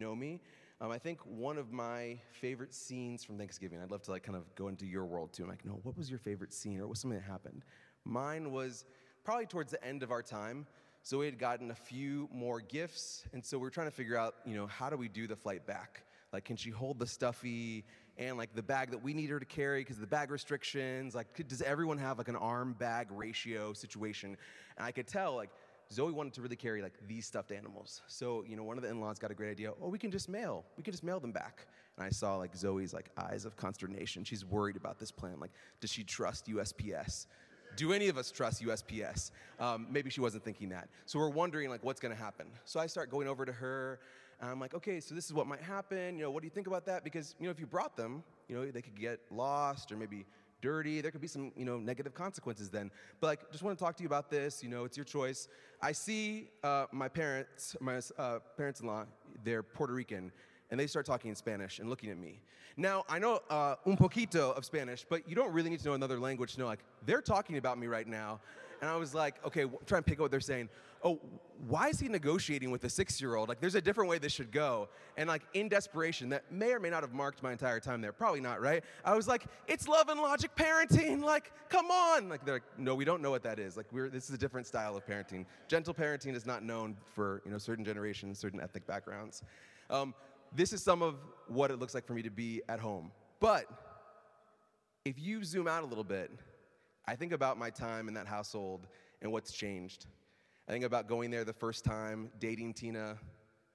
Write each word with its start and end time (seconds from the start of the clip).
know 0.00 0.14
me. 0.14 0.40
Um, 0.80 0.92
I 0.92 0.98
think 0.98 1.18
one 1.26 1.58
of 1.58 1.72
my 1.72 2.18
favorite 2.30 2.72
scenes 2.72 3.24
from 3.24 3.36
Thanksgiving, 3.36 3.80
I'd 3.82 3.90
love 3.90 4.02
to 4.02 4.12
like 4.12 4.22
kind 4.22 4.36
of 4.36 4.54
go 4.54 4.68
into 4.68 4.86
your 4.86 5.04
world 5.04 5.32
too. 5.32 5.42
I'm 5.42 5.48
like, 5.48 5.64
no, 5.64 5.80
what 5.82 5.96
was 5.96 6.08
your 6.08 6.20
favorite 6.20 6.52
scene 6.52 6.78
or 6.78 6.82
what 6.82 6.90
was 6.90 7.00
something 7.00 7.18
that 7.18 7.26
happened? 7.26 7.64
Mine 8.04 8.52
was 8.52 8.84
probably 9.24 9.46
towards 9.46 9.72
the 9.72 9.84
end 9.84 10.04
of 10.04 10.12
our 10.12 10.22
time. 10.22 10.66
So 11.02 11.18
we 11.18 11.26
had 11.26 11.38
gotten 11.38 11.70
a 11.70 11.74
few 11.74 12.28
more 12.32 12.60
gifts, 12.60 13.24
and 13.32 13.44
so 13.44 13.56
we 13.58 13.66
are 13.66 13.70
trying 13.70 13.86
to 13.86 13.92
figure 13.92 14.16
out, 14.16 14.34
you 14.44 14.54
know, 14.54 14.66
how 14.66 14.90
do 14.90 14.96
we 14.96 15.08
do 15.08 15.26
the 15.26 15.36
flight 15.36 15.66
back? 15.66 16.02
Like, 16.32 16.44
can 16.44 16.56
she 16.56 16.70
hold 16.70 16.98
the 16.98 17.06
stuffy 17.06 17.84
and 18.18 18.36
like 18.36 18.54
the 18.54 18.62
bag 18.62 18.90
that 18.90 19.02
we 19.02 19.14
need 19.14 19.30
her 19.30 19.40
to 19.40 19.46
carry 19.46 19.80
because 19.80 19.98
the 19.98 20.06
bag 20.06 20.30
restrictions? 20.30 21.14
Like, 21.14 21.34
could, 21.34 21.48
does 21.48 21.62
everyone 21.62 21.98
have 21.98 22.18
like 22.18 22.28
an 22.28 22.36
arm 22.36 22.74
bag 22.78 23.08
ratio 23.10 23.72
situation? 23.72 24.36
And 24.76 24.86
I 24.86 24.92
could 24.92 25.06
tell, 25.06 25.34
like, 25.34 25.50
Zoe 25.92 26.12
wanted 26.12 26.34
to 26.34 26.42
really 26.42 26.56
carry 26.56 26.82
like 26.82 26.94
these 27.06 27.26
stuffed 27.26 27.50
animals. 27.50 28.02
So, 28.06 28.44
you 28.46 28.56
know, 28.56 28.62
one 28.62 28.76
of 28.76 28.82
the 28.82 28.90
in-laws 28.90 29.18
got 29.18 29.30
a 29.30 29.34
great 29.34 29.50
idea. 29.50 29.72
Oh, 29.82 29.88
we 29.88 29.98
can 29.98 30.10
just 30.10 30.28
mail. 30.28 30.64
We 30.76 30.82
can 30.82 30.92
just 30.92 31.04
mail 31.04 31.18
them 31.18 31.32
back. 31.32 31.66
And 31.96 32.04
I 32.04 32.10
saw 32.10 32.36
like 32.36 32.54
Zoe's 32.54 32.92
like 32.92 33.10
eyes 33.16 33.44
of 33.44 33.56
consternation. 33.56 34.24
She's 34.24 34.44
worried 34.44 34.76
about 34.76 34.98
this 34.98 35.10
plan. 35.10 35.40
Like, 35.40 35.52
does 35.80 35.90
she 35.90 36.04
trust 36.04 36.46
USPS? 36.46 37.26
Do 37.76 37.92
any 37.92 38.08
of 38.08 38.18
us 38.18 38.30
trust 38.30 38.62
USPS? 38.62 39.30
Um, 39.60 39.86
maybe 39.90 40.10
she 40.10 40.20
wasn't 40.20 40.44
thinking 40.44 40.68
that. 40.70 40.88
So 41.06 41.18
we're 41.18 41.30
wondering 41.30 41.70
like 41.70 41.84
what's 41.84 42.00
going 42.00 42.14
to 42.14 42.22
happen. 42.22 42.48
So 42.64 42.80
I 42.80 42.86
start 42.86 43.10
going 43.10 43.28
over 43.28 43.46
to 43.46 43.52
her. 43.52 44.00
And 44.40 44.50
I'm 44.50 44.60
like, 44.60 44.74
okay, 44.74 45.00
so 45.00 45.14
this 45.14 45.26
is 45.26 45.32
what 45.32 45.46
might 45.46 45.62
happen. 45.62 46.16
You 46.16 46.24
know, 46.24 46.30
what 46.30 46.42
do 46.42 46.46
you 46.46 46.50
think 46.50 46.66
about 46.66 46.86
that? 46.86 47.02
Because 47.02 47.34
you 47.40 47.46
know, 47.46 47.50
if 47.50 47.58
you 47.58 47.66
brought 47.66 47.96
them, 47.96 48.22
you 48.48 48.56
know, 48.56 48.70
they 48.70 48.82
could 48.82 48.98
get 48.98 49.20
lost 49.30 49.90
or 49.90 49.96
maybe 49.96 50.26
dirty. 50.60 51.00
There 51.00 51.10
could 51.10 51.20
be 51.20 51.28
some, 51.28 51.52
you 51.56 51.64
know, 51.64 51.78
negative 51.78 52.14
consequences 52.14 52.70
then. 52.70 52.90
But 53.20 53.26
like, 53.28 53.50
just 53.50 53.62
want 53.62 53.78
to 53.78 53.84
talk 53.84 53.96
to 53.96 54.02
you 54.02 54.06
about 54.06 54.30
this. 54.30 54.62
You 54.62 54.68
know, 54.68 54.84
it's 54.84 54.96
your 54.96 55.04
choice. 55.04 55.48
I 55.80 55.92
see 55.92 56.48
uh, 56.64 56.86
my 56.92 57.08
parents, 57.08 57.76
my 57.80 58.00
uh, 58.18 58.38
parents-in-law, 58.56 59.04
they're 59.44 59.62
Puerto 59.62 59.92
Rican, 59.92 60.32
and 60.70 60.78
they 60.78 60.86
start 60.86 61.06
talking 61.06 61.28
in 61.28 61.36
Spanish 61.36 61.78
and 61.78 61.88
looking 61.88 62.10
at 62.10 62.18
me. 62.18 62.40
Now, 62.76 63.04
I 63.08 63.18
know 63.18 63.40
uh, 63.50 63.74
un 63.86 63.96
poquito 63.96 64.56
of 64.56 64.64
Spanish, 64.64 65.04
but 65.08 65.28
you 65.28 65.34
don't 65.34 65.52
really 65.52 65.70
need 65.70 65.80
to 65.80 65.88
know 65.88 65.94
another 65.94 66.20
language 66.20 66.54
to 66.54 66.60
know, 66.60 66.66
like, 66.66 66.84
they're 67.06 67.22
talking 67.22 67.56
about 67.56 67.78
me 67.78 67.88
right 67.88 68.06
now. 68.06 68.40
And 68.80 68.88
I 68.88 68.96
was 68.96 69.14
like, 69.14 69.44
okay, 69.44 69.64
try 69.86 69.98
and 69.98 70.06
pick 70.06 70.18
up 70.18 70.20
what 70.20 70.30
they're 70.30 70.40
saying. 70.40 70.68
Oh, 71.02 71.20
why 71.66 71.88
is 71.88 71.98
he 71.98 72.08
negotiating 72.08 72.70
with 72.70 72.84
a 72.84 72.88
six 72.88 73.20
year 73.20 73.34
old? 73.34 73.48
Like, 73.48 73.60
there's 73.60 73.74
a 73.74 73.80
different 73.80 74.08
way 74.08 74.18
this 74.18 74.32
should 74.32 74.52
go. 74.52 74.88
And, 75.16 75.28
like, 75.28 75.42
in 75.54 75.68
desperation, 75.68 76.28
that 76.28 76.50
may 76.52 76.72
or 76.72 76.80
may 76.80 76.90
not 76.90 77.02
have 77.02 77.12
marked 77.12 77.42
my 77.42 77.52
entire 77.52 77.80
time 77.80 78.00
there. 78.00 78.12
Probably 78.12 78.40
not, 78.40 78.60
right? 78.60 78.84
I 79.04 79.14
was 79.14 79.26
like, 79.26 79.46
it's 79.66 79.88
love 79.88 80.08
and 80.08 80.20
logic 80.20 80.52
parenting. 80.56 81.22
Like, 81.22 81.52
come 81.68 81.90
on. 81.90 82.28
Like, 82.28 82.44
they're 82.44 82.54
like, 82.54 82.78
no, 82.78 82.94
we 82.94 83.04
don't 83.04 83.22
know 83.22 83.30
what 83.30 83.42
that 83.42 83.58
is. 83.58 83.76
Like, 83.76 83.86
we're, 83.92 84.08
this 84.08 84.28
is 84.28 84.34
a 84.34 84.38
different 84.38 84.66
style 84.66 84.96
of 84.96 85.06
parenting. 85.06 85.46
Gentle 85.66 85.94
parenting 85.94 86.34
is 86.34 86.46
not 86.46 86.62
known 86.62 86.96
for, 87.14 87.42
you 87.44 87.50
know, 87.50 87.58
certain 87.58 87.84
generations, 87.84 88.38
certain 88.38 88.60
ethnic 88.60 88.86
backgrounds. 88.86 89.42
Um, 89.90 90.14
this 90.54 90.72
is 90.72 90.82
some 90.82 91.02
of 91.02 91.16
what 91.48 91.70
it 91.70 91.78
looks 91.78 91.94
like 91.94 92.06
for 92.06 92.14
me 92.14 92.22
to 92.22 92.30
be 92.30 92.62
at 92.68 92.78
home. 92.78 93.10
But 93.40 93.66
if 95.04 95.18
you 95.18 95.42
zoom 95.44 95.66
out 95.66 95.82
a 95.82 95.86
little 95.86 96.04
bit, 96.04 96.30
I 97.06 97.16
think 97.16 97.32
about 97.32 97.58
my 97.58 97.70
time 97.70 98.08
in 98.08 98.14
that 98.14 98.26
household 98.26 98.86
and 99.22 99.32
what's 99.32 99.52
changed. 99.52 100.06
I 100.68 100.72
think 100.72 100.84
about 100.84 101.08
going 101.08 101.30
there 101.30 101.44
the 101.44 101.54
first 101.54 101.82
time, 101.82 102.30
dating 102.38 102.74
Tina, 102.74 103.16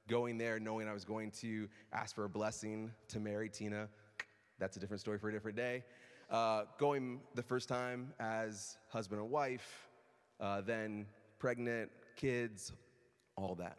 going 0.08 0.38
there 0.38 0.60
knowing 0.60 0.88
I 0.88 0.94
was 0.94 1.04
going 1.04 1.32
to 1.42 1.68
ask 1.92 2.14
for 2.14 2.26
a 2.26 2.30
blessing 2.30 2.92
to 3.08 3.20
marry 3.20 3.50
Tina. 3.50 3.90
That's 4.60 4.78
a 4.78 4.80
different 4.80 5.02
story 5.02 5.18
for 5.18 5.30
a 5.30 5.32
different 5.32 5.58
day. 5.58 5.84
Uh, 6.30 6.66
going 6.78 7.22
the 7.34 7.42
first 7.42 7.68
time 7.68 8.14
as 8.20 8.78
husband 8.90 9.20
and 9.20 9.32
wife, 9.32 9.90
uh, 10.40 10.62
then 10.62 11.08
pregnant, 11.40 11.90
kids, 12.16 12.74
all 13.36 13.56
that. 13.56 13.78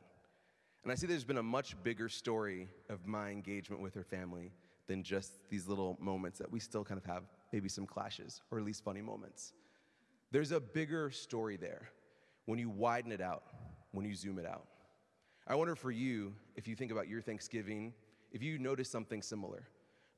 And 0.83 0.91
I 0.91 0.97
see 0.97 1.07
there's 1.07 1.23
been 1.23 1.39
a 1.39 1.43
much 1.43 1.81
bigger 1.85 2.09
story 2.09 2.69
of 2.91 3.07
my 3.07 3.31
engagement 3.31 3.81
with 3.81 3.95
her 3.95 4.03
family 4.03 4.51
than 4.89 5.05
just 5.05 5.49
these 5.51 5.69
little 5.69 5.97
moments 6.01 6.41
that 6.41 6.51
we 6.51 6.59
still 6.59 6.83
kind 6.83 6.99
of 6.99 7.05
have 7.05 7.23
maybe 7.53 7.69
some 7.69 7.87
clashes 7.87 8.43
or 8.51 8.59
at 8.59 8.65
least 8.65 8.83
funny 8.83 9.03
moments. 9.03 9.53
There's 10.33 10.51
a 10.51 10.59
bigger 10.59 11.13
story 11.13 11.57
there 11.57 11.91
when 12.47 12.59
you 12.59 12.69
widen 12.69 13.13
it 13.13 13.21
out, 13.21 13.45
when 13.93 14.05
you 14.05 14.15
zoom 14.15 14.39
it 14.39 14.47
out. 14.47 14.67
I 15.47 15.55
wonder 15.55 15.77
for 15.77 15.91
you, 15.91 16.35
if 16.57 16.67
you 16.67 16.75
think 16.75 16.91
about 16.91 17.09
your 17.09 17.21
Thanksgiving, 17.21 17.93
if 18.33 18.43
you 18.43 18.59
notice 18.59 18.91
something 18.91 19.23
similar, 19.23 19.69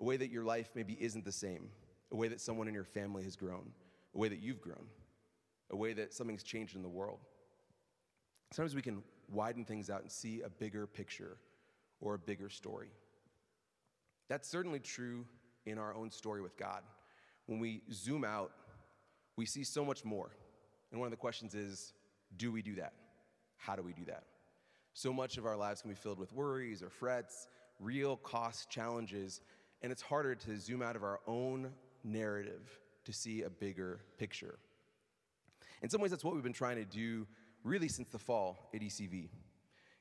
a 0.01 0.05
way 0.05 0.17
that 0.17 0.31
your 0.31 0.45
life 0.45 0.71
maybe 0.75 0.97
isn't 1.01 1.25
the 1.25 1.33
same, 1.33 1.71
a 2.13 2.17
way 2.17 2.29
that 2.29 2.41
someone 2.41 2.69
in 2.69 2.75
your 2.75 2.85
family 2.85 3.25
has 3.25 3.37
grown, 3.37 3.71
a 4.15 4.19
way 4.19 4.29
that 4.29 4.41
you've 4.41 4.61
grown, 4.61 4.87
a 5.71 5.77
way 5.77 5.93
that 5.93 6.15
something's 6.15 6.43
changed 6.43 6.77
in 6.77 6.83
the 6.83 6.89
world. 6.89 7.19
Sometimes 8.53 8.75
we 8.75 8.83
can 8.83 9.03
widen 9.31 9.65
things 9.65 9.91
out 9.91 10.03
and 10.03 10.11
see 10.11 10.43
a 10.43 10.49
bigger 10.49 10.87
picture 10.87 11.39
or 12.01 12.15
a 12.15 12.19
bigger 12.19 12.49
story. 12.49 12.91
That's 14.29 14.49
certainly 14.49 14.79
true 14.79 15.25
in 15.67 15.79
our 15.79 15.95
own 15.95 16.11
story 16.11 16.43
with 16.43 16.57
God. 16.57 16.83
When 17.47 17.59
we 17.59 17.83
zoom 17.93 18.25
out, 18.25 18.53
we 19.37 19.47
see 19.47 19.65
so 19.65 19.85
much 19.85 20.05
more. 20.05 20.31
And 20.91 21.01
one 21.01 21.07
of 21.07 21.11
the 21.11 21.17
questions 21.17 21.55
is 21.55 21.93
do 22.37 22.51
we 22.53 22.63
do 22.63 22.75
that? 22.77 22.93
How 23.57 23.77
do 23.77 23.83
we 23.83 23.93
do 23.93 24.05
that? 24.07 24.25
So 24.95 25.13
much 25.13 25.37
of 25.37 25.47
our 25.47 25.57
lives 25.57 25.83
can 25.83 25.91
be 25.91 25.97
filled 25.97 26.19
with 26.19 26.33
worries 26.33 26.83
or 26.83 26.89
frets, 26.89 27.49
real 27.81 28.17
cost 28.17 28.71
challenges, 28.71 29.41
and 29.83 29.93
it's 29.93 30.03
harder 30.03 30.35
to 30.35 30.59
zoom 30.59 30.83
out 30.83 30.97
of 30.97 31.03
our 31.03 31.21
own 31.27 31.71
narrative 32.03 32.81
to 33.05 33.13
see 33.13 33.43
a 33.43 33.51
bigger 33.51 34.01
picture. 34.19 34.59
In 35.83 35.91
some 35.91 36.01
ways, 36.01 36.11
that's 36.11 36.25
what 36.25 36.35
we've 36.35 36.43
been 36.43 36.53
trying 36.53 36.77
to 36.77 36.85
do 36.85 37.27
really 37.63 37.89
since 37.89 38.09
the 38.11 38.19
fall 38.19 38.71
at 38.75 38.81
ECV, 38.81 39.29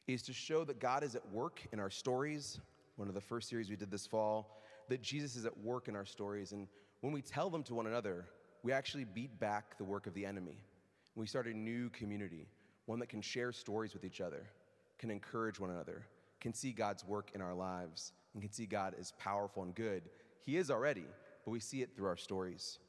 is 0.08 0.22
to 0.24 0.34
show 0.34 0.64
that 0.64 0.80
God 0.80 1.04
is 1.04 1.16
at 1.16 1.28
work 1.32 1.62
in 1.74 1.80
our 1.80 1.90
stories. 1.90 2.60
One 2.96 3.08
of 3.08 3.16
the 3.16 3.22
first 3.22 3.50
series 3.50 3.70
we 3.70 3.76
did 3.76 3.92
this 3.92 4.06
fall, 4.06 4.62
that 4.88 5.02
Jesus 5.02 5.36
is 5.36 5.46
at 5.46 5.58
work 5.58 5.88
in 5.88 5.96
our 5.96 6.06
stories. 6.06 6.52
And 6.52 6.68
when 7.02 7.12
we 7.12 7.22
tell 7.22 7.50
them 7.50 7.64
to 7.64 7.74
one 7.74 7.88
another, 7.88 8.26
we 8.64 8.72
actually 8.72 9.04
beat 9.04 9.40
back 9.40 9.78
the 9.78 9.84
work 9.84 10.08
of 10.08 10.14
the 10.14 10.26
enemy. 10.26 10.60
We 11.16 11.28
start 11.28 11.48
a 11.48 11.54
new 11.54 11.90
community, 11.92 12.48
one 12.86 13.00
that 13.00 13.08
can 13.08 13.22
share 13.22 13.54
stories 13.54 13.94
with 13.94 14.04
each 14.04 14.20
other, 14.20 14.46
can 15.00 15.10
encourage 15.10 15.60
one 15.60 15.70
another, 15.70 16.06
can 16.42 16.54
see 16.54 16.72
God's 16.72 17.06
work 17.06 17.32
in 17.34 17.42
our 17.42 17.54
lives, 17.54 18.12
and 18.34 18.42
can 18.42 18.52
see 18.52 18.66
God 18.66 18.96
as 19.00 19.14
powerful 19.14 19.64
and 19.64 19.74
good. 19.74 20.04
He 20.42 20.58
is 20.58 20.70
already, 20.70 21.06
but 21.46 21.52
we 21.52 21.60
see 21.62 21.82
it 21.82 21.96
through 21.96 22.08
our 22.08 22.18
stories. 22.18 22.80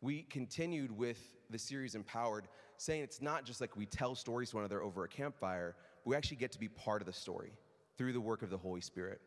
We 0.00 0.22
continued 0.22 0.96
with 0.96 1.18
the 1.50 1.58
series 1.58 1.96
Empowered 1.96 2.46
saying 2.76 3.02
it's 3.02 3.20
not 3.20 3.44
just 3.44 3.60
like 3.60 3.76
we 3.76 3.86
tell 3.86 4.14
stories 4.14 4.50
to 4.50 4.56
one 4.56 4.64
another 4.64 4.82
over 4.82 5.04
a 5.04 5.08
campfire, 5.08 5.74
but 6.04 6.10
we 6.10 6.16
actually 6.16 6.36
get 6.36 6.52
to 6.52 6.58
be 6.60 6.68
part 6.68 7.02
of 7.02 7.06
the 7.06 7.12
story 7.12 7.52
through 7.98 8.12
the 8.12 8.20
work 8.20 8.42
of 8.42 8.50
the 8.50 8.58
Holy 8.58 8.80
Spirit. 8.80 9.20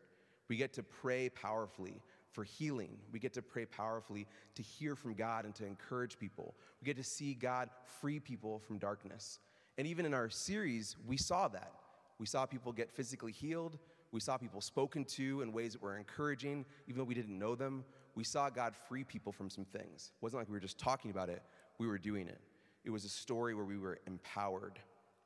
We 0.48 0.56
get 0.56 0.72
to 0.74 0.82
pray 0.82 1.28
powerfully 1.28 2.00
for 2.32 2.44
healing. 2.44 2.98
We 3.12 3.18
get 3.18 3.32
to 3.34 3.42
pray 3.42 3.66
powerfully 3.66 4.26
to 4.54 4.62
hear 4.62 4.94
from 4.94 5.14
God 5.14 5.44
and 5.44 5.54
to 5.56 5.66
encourage 5.66 6.18
people. 6.18 6.54
We 6.80 6.86
get 6.86 6.96
to 6.96 7.04
see 7.04 7.34
God 7.34 7.70
free 8.00 8.20
people 8.20 8.60
from 8.60 8.78
darkness. 8.78 9.40
And 9.78 9.86
even 9.86 10.06
in 10.06 10.14
our 10.14 10.28
series, 10.28 10.96
we 11.06 11.16
saw 11.16 11.48
that. 11.48 11.72
We 12.18 12.26
saw 12.26 12.46
people 12.46 12.72
get 12.72 12.90
physically 12.90 13.32
healed. 13.32 13.78
We 14.12 14.20
saw 14.20 14.36
people 14.36 14.60
spoken 14.60 15.04
to 15.06 15.42
in 15.42 15.52
ways 15.52 15.72
that 15.72 15.82
were 15.82 15.96
encouraging, 15.96 16.64
even 16.88 16.98
though 16.98 17.04
we 17.04 17.14
didn't 17.14 17.38
know 17.38 17.54
them. 17.54 17.84
We 18.14 18.24
saw 18.24 18.50
God 18.50 18.74
free 18.88 19.04
people 19.04 19.32
from 19.32 19.48
some 19.48 19.64
things. 19.64 20.12
It 20.14 20.22
wasn't 20.22 20.40
like 20.40 20.48
we 20.48 20.54
were 20.54 20.60
just 20.60 20.78
talking 20.78 21.10
about 21.10 21.28
it, 21.28 21.42
we 21.78 21.86
were 21.86 21.98
doing 21.98 22.28
it. 22.28 22.40
It 22.84 22.90
was 22.90 23.04
a 23.04 23.08
story 23.08 23.54
where 23.54 23.64
we 23.64 23.78
were 23.78 23.98
empowered, 24.06 24.78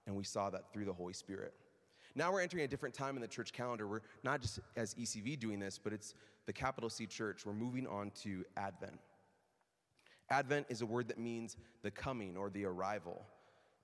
and 0.07 0.15
we 0.15 0.25
saw 0.25 0.51
that 0.51 0.73
through 0.73 0.85
the 0.85 0.93
Holy 0.93 1.13
Spirit. 1.13 1.55
Now 2.15 2.33
we're 2.33 2.43
entering 2.43 2.65
a 2.65 2.69
different 2.69 2.95
time 2.95 3.17
in 3.17 3.23
the 3.23 3.29
church 3.29 3.53
calendar. 3.53 3.89
We're 3.89 4.03
not 4.23 4.41
just 4.41 4.61
as 4.77 4.95
ECV 4.95 5.39
doing 5.39 5.59
this, 5.59 5.79
but 5.79 5.93
it's 5.93 6.15
the 6.47 6.53
capital 6.53 6.91
C 6.91 7.07
church. 7.07 7.47
We're 7.47 7.53
moving 7.53 7.87
on 7.87 8.11
to 8.23 8.45
Advent. 8.57 8.99
Advent 10.31 10.67
is 10.69 10.81
a 10.81 10.87
word 10.87 11.09
that 11.09 11.19
means 11.19 11.57
the 11.83 11.91
coming 11.91 12.37
or 12.37 12.51
the 12.51 12.65
arrival. 12.65 13.25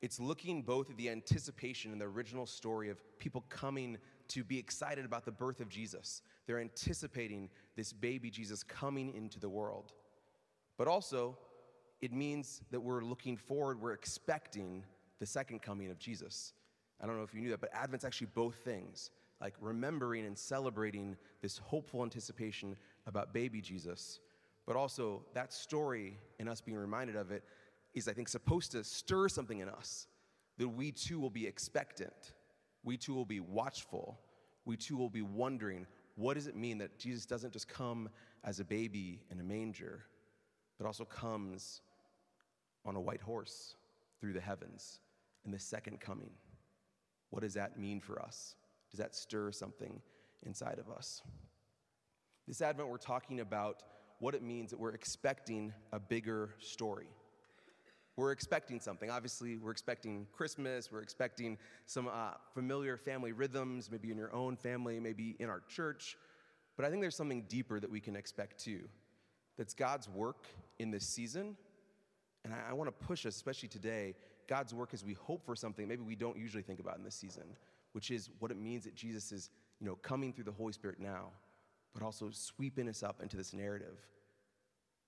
It's 0.03 0.19
looking 0.19 0.63
both 0.63 0.89
at 0.91 0.97
the 0.97 1.11
anticipation 1.11 1.93
and 1.93 2.01
the 2.01 2.07
original 2.07 2.47
story 2.47 2.89
of 2.89 2.99
people 3.19 3.45
coming 3.51 3.99
to 4.29 4.43
be 4.43 4.59
excited 4.59 5.05
about 5.05 5.27
the 5.27 5.33
birth 5.33 5.61
of 5.61 5.69
Jesus. 5.69 6.23
They're 6.47 6.61
anticipating 6.61 7.51
this 7.77 7.93
baby 7.93 8.31
Jesus 8.31 8.63
coming 8.63 9.13
into 9.15 9.39
the 9.39 9.49
world. 9.49 9.93
But 10.79 10.89
also, 10.89 11.37
it 12.01 12.13
means 12.13 12.63
that 12.71 12.81
we're 12.81 13.05
looking 13.05 13.37
forward, 13.37 13.81
we're 13.81 13.93
expecting 13.93 14.85
the 15.19 15.27
second 15.27 15.61
coming 15.61 15.91
of 15.91 15.99
Jesus. 15.99 16.55
I 17.03 17.07
don't 17.07 17.19
know 17.19 17.23
if 17.23 17.35
you 17.35 17.43
knew 17.43 17.51
that, 17.51 17.61
but 17.61 17.71
Advent's 17.75 18.05
actually 18.05 18.29
both 18.35 18.55
things 18.57 19.11
like 19.41 19.55
remembering 19.61 20.27
and 20.27 20.37
celebrating 20.37 21.17
this 21.41 21.59
hopeful 21.59 22.03
anticipation 22.03 22.77
about 23.07 23.33
baby 23.33 23.61
Jesus, 23.61 24.21
but 24.67 24.77
also 24.77 25.23
that 25.35 25.53
story 25.53 26.19
and 26.39 26.49
us 26.49 26.61
being 26.61 26.77
reminded 26.77 27.17
of 27.17 27.31
it 27.31 27.43
is, 27.95 28.07
I 28.07 28.13
think, 28.13 28.29
supposed 28.29 28.73
to 28.73 28.85
stir 28.85 29.29
something 29.29 29.61
in 29.61 29.69
us 29.69 30.07
that 30.59 30.69
we 30.69 30.93
too 30.93 31.19
will 31.19 31.31
be 31.31 31.47
expectant, 31.47 32.35
we 32.85 32.97
too 32.97 33.15
will 33.15 33.25
be 33.25 33.41
watchful, 33.41 34.19
we 34.67 34.77
too 34.77 34.97
will 34.97 35.09
be 35.09 35.23
wondering 35.23 35.87
what 36.17 36.35
does 36.35 36.47
it 36.47 36.55
mean 36.55 36.79
that 36.79 36.99
Jesus 36.99 37.25
doesn't 37.25 37.53
just 37.53 37.67
come 37.67 38.11
as 38.45 38.61
a 38.61 38.65
baby 38.65 39.23
in 39.31 39.41
a 39.41 39.43
manger, 39.43 40.05
but 40.79 40.87
also 40.87 41.05
comes 41.05 41.81
on 42.85 42.95
a 42.95 43.01
white 43.01 43.23
horse 43.23 43.77
through 44.21 44.35
the 44.35 44.41
heavens 44.41 45.01
in 45.45 45.51
the 45.51 45.59
second 45.59 45.99
coming. 45.99 46.31
What 47.31 47.41
does 47.41 47.55
that 47.55 47.79
mean 47.79 48.01
for 48.01 48.21
us? 48.21 48.55
Does 48.91 48.99
that 48.99 49.15
stir 49.15 49.53
something 49.53 50.01
inside 50.45 50.79
of 50.79 50.91
us. 50.91 51.23
This 52.47 52.63
Advent, 52.63 52.89
we're 52.89 52.97
talking 52.97 53.41
about 53.41 53.83
what 54.19 54.35
it 54.35 54.43
means 54.43 54.71
that 54.71 54.79
we're 54.79 54.93
expecting 54.93 55.73
a 55.93 56.01
bigger 56.01 56.51
story. 56.59 57.09
We're 58.17 58.33
expecting 58.33 58.81
something. 58.81 59.11
Obviously, 59.11 59.57
we're 59.57 59.71
expecting 59.71 60.27
Christmas, 60.33 60.91
we're 60.93 61.01
expecting 61.01 61.57
some 61.87 62.09
uh, 62.09 62.33
familiar 62.55 62.97
family 62.97 63.33
rhythms, 63.33 63.91
maybe 63.91 64.11
in 64.11 64.19
your 64.19 64.35
own 64.35 64.57
family, 64.57 65.01
maybe 65.01 65.37
in 65.39 65.49
our 65.49 65.63
church. 65.69 66.17
But 66.77 66.85
I 66.85 66.91
think 66.91 67.03
there's 67.03 67.17
something 67.17 67.45
deeper 67.49 67.81
that 67.81 67.91
we 67.91 68.01
can 68.01 68.17
expect 68.17 68.59
too. 68.59 68.81
That's 69.57 69.75
God's 69.75 70.09
work 70.09 70.47
in 70.79 70.91
this 70.91 71.07
season. 71.07 71.57
And 72.45 72.53
I, 72.53 72.71
I 72.71 72.73
want 72.73 72.89
to 72.89 73.07
push 73.07 73.25
us, 73.27 73.37
especially 73.37 73.69
today, 73.69 74.15
God's 74.49 74.75
work 74.75 74.91
as 74.93 75.05
we 75.05 75.15
hope 75.15 75.45
for 75.47 75.55
something 75.55 75.87
maybe 75.87 76.03
we 76.03 76.17
don't 76.17 76.37
usually 76.37 76.63
think 76.63 76.81
about 76.81 76.99
in 76.99 77.05
this 77.05 77.15
season, 77.15 77.45
which 77.93 78.11
is 78.11 78.31
what 78.39 78.51
it 78.51 78.59
means 78.59 78.85
that 78.85 78.95
Jesus 78.95 79.33
is, 79.33 79.51
you 79.81 79.87
know, 79.87 79.97
coming 79.97 80.33
through 80.33 80.45
the 80.45 80.53
Holy 80.53 80.73
Spirit 80.73 80.99
now, 81.01 81.31
but 81.93 82.03
also 82.03 82.31
sweeping 82.31 82.89
us 82.89 83.03
up 83.03 83.21
into 83.23 83.37
this 83.37 83.53
narrative 83.53 83.99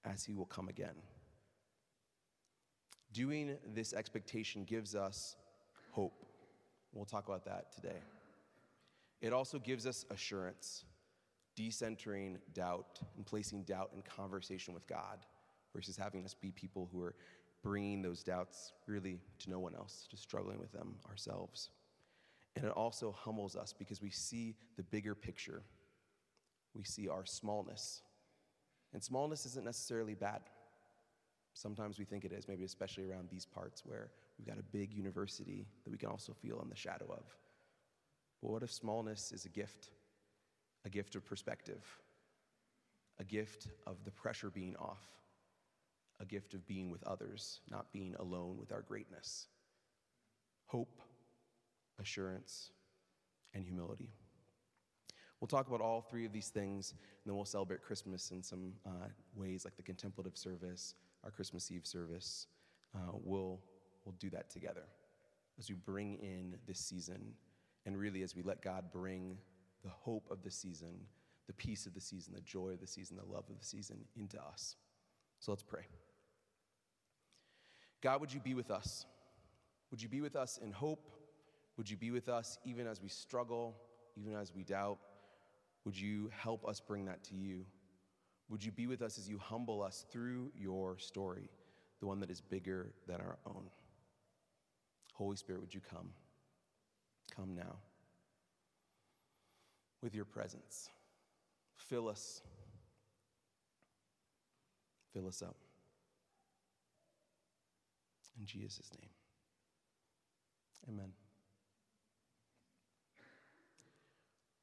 as 0.04 0.24
he 0.24 0.34
will 0.34 0.46
come 0.46 0.68
again. 0.68 0.94
Doing 3.12 3.56
this 3.74 3.92
expectation 3.92 4.64
gives 4.64 4.94
us 4.94 5.36
hope. 5.92 6.24
We'll 6.92 7.04
talk 7.04 7.28
about 7.28 7.44
that 7.44 7.72
today. 7.72 8.00
It 9.20 9.32
also 9.32 9.58
gives 9.58 9.86
us 9.86 10.04
assurance, 10.10 10.84
decentering 11.56 12.38
doubt 12.54 13.00
and 13.16 13.24
placing 13.24 13.62
doubt 13.62 13.90
in 13.94 14.02
conversation 14.02 14.74
with 14.74 14.86
God 14.86 15.18
versus 15.74 15.96
having 15.96 16.24
us 16.24 16.34
be 16.34 16.50
people 16.50 16.88
who 16.92 17.02
are 17.02 17.14
bringing 17.62 18.02
those 18.02 18.22
doubts 18.24 18.72
really 18.86 19.20
to 19.38 19.50
no 19.50 19.60
one 19.60 19.74
else, 19.74 20.06
just 20.10 20.22
struggling 20.22 20.58
with 20.58 20.72
them 20.72 20.96
ourselves. 21.08 21.70
And 22.56 22.64
it 22.64 22.72
also 22.72 23.12
humbles 23.12 23.56
us 23.56 23.72
because 23.72 24.02
we 24.02 24.10
see 24.10 24.56
the 24.76 24.82
bigger 24.82 25.14
picture. 25.14 25.62
We 26.74 26.84
see 26.84 27.08
our 27.08 27.24
smallness. 27.24 28.02
And 28.92 29.02
smallness 29.02 29.46
isn't 29.46 29.64
necessarily 29.64 30.14
bad. 30.14 30.42
Sometimes 31.54 31.98
we 31.98 32.04
think 32.04 32.24
it 32.24 32.32
is, 32.32 32.48
maybe 32.48 32.64
especially 32.64 33.04
around 33.04 33.28
these 33.30 33.44
parts 33.44 33.84
where 33.84 34.10
we've 34.38 34.46
got 34.46 34.58
a 34.58 34.62
big 34.62 34.92
university 34.92 35.66
that 35.84 35.90
we 35.90 35.98
can 35.98 36.08
also 36.08 36.32
feel 36.32 36.60
in 36.62 36.68
the 36.68 36.76
shadow 36.76 37.06
of. 37.10 37.24
But 38.42 38.50
what 38.50 38.62
if 38.62 38.72
smallness 38.72 39.32
is 39.32 39.44
a 39.44 39.50
gift? 39.50 39.90
A 40.84 40.90
gift 40.90 41.14
of 41.14 41.24
perspective, 41.24 41.84
a 43.20 43.24
gift 43.24 43.68
of 43.86 44.04
the 44.04 44.10
pressure 44.10 44.50
being 44.50 44.74
off, 44.76 45.06
a 46.18 46.24
gift 46.24 46.54
of 46.54 46.66
being 46.66 46.90
with 46.90 47.04
others, 47.04 47.60
not 47.70 47.92
being 47.92 48.16
alone 48.18 48.56
with 48.58 48.72
our 48.72 48.82
greatness. 48.82 49.46
Hope, 50.66 51.00
assurance, 52.02 52.70
and 53.54 53.64
humility. 53.64 54.10
We'll 55.40 55.48
talk 55.48 55.66
about 55.66 55.80
all 55.80 56.02
three 56.02 56.24
of 56.24 56.32
these 56.32 56.48
things, 56.48 56.90
and 56.92 57.00
then 57.26 57.34
we'll 57.34 57.44
celebrate 57.44 57.82
Christmas 57.82 58.30
in 58.30 58.42
some 58.42 58.74
uh, 58.86 59.08
ways, 59.34 59.64
like 59.64 59.76
the 59.76 59.82
contemplative 59.82 60.36
service, 60.36 60.94
our 61.24 61.30
Christmas 61.30 61.70
Eve 61.70 61.86
service. 61.86 62.46
Uh, 62.94 63.12
we'll, 63.12 63.60
we'll 64.04 64.14
do 64.20 64.30
that 64.30 64.50
together 64.50 64.84
as 65.58 65.68
we 65.68 65.74
bring 65.74 66.14
in 66.18 66.56
this 66.66 66.78
season, 66.78 67.34
and 67.86 67.96
really 67.96 68.22
as 68.22 68.36
we 68.36 68.42
let 68.42 68.62
God 68.62 68.84
bring 68.92 69.36
the 69.82 69.90
hope 69.90 70.28
of 70.30 70.42
the 70.42 70.50
season, 70.50 70.94
the 71.46 71.52
peace 71.52 71.86
of 71.86 71.94
the 71.94 72.00
season, 72.00 72.34
the 72.34 72.40
joy 72.42 72.70
of 72.70 72.80
the 72.80 72.86
season, 72.86 73.16
the 73.16 73.32
love 73.32 73.44
of 73.50 73.58
the 73.58 73.64
season 73.64 73.98
into 74.16 74.40
us. 74.40 74.76
So 75.40 75.50
let's 75.50 75.64
pray. 75.64 75.82
God, 78.00 78.20
would 78.20 78.32
you 78.32 78.40
be 78.40 78.54
with 78.54 78.70
us? 78.70 79.06
Would 79.90 80.00
you 80.00 80.08
be 80.08 80.20
with 80.20 80.36
us 80.36 80.58
in 80.62 80.70
hope? 80.70 81.10
Would 81.76 81.88
you 81.88 81.96
be 81.96 82.10
with 82.10 82.28
us 82.28 82.58
even 82.64 82.86
as 82.86 83.00
we 83.00 83.08
struggle, 83.08 83.76
even 84.16 84.34
as 84.34 84.52
we 84.54 84.62
doubt? 84.62 84.98
Would 85.84 85.98
you 85.98 86.30
help 86.36 86.66
us 86.66 86.80
bring 86.80 87.06
that 87.06 87.24
to 87.24 87.34
you? 87.34 87.64
Would 88.48 88.62
you 88.64 88.70
be 88.70 88.86
with 88.86 89.02
us 89.02 89.18
as 89.18 89.28
you 89.28 89.38
humble 89.38 89.82
us 89.82 90.04
through 90.10 90.52
your 90.56 90.98
story, 90.98 91.48
the 92.00 92.06
one 92.06 92.20
that 92.20 92.30
is 92.30 92.40
bigger 92.40 92.92
than 93.06 93.16
our 93.16 93.38
own? 93.46 93.64
Holy 95.14 95.36
Spirit, 95.36 95.60
would 95.60 95.74
you 95.74 95.80
come? 95.80 96.10
Come 97.34 97.54
now 97.54 97.76
with 100.02 100.14
your 100.14 100.24
presence. 100.24 100.90
Fill 101.76 102.08
us. 102.08 102.42
Fill 105.14 105.28
us 105.28 105.42
up. 105.42 105.56
In 108.38 108.46
Jesus' 108.46 108.90
name. 109.00 109.10
Amen. 110.88 111.12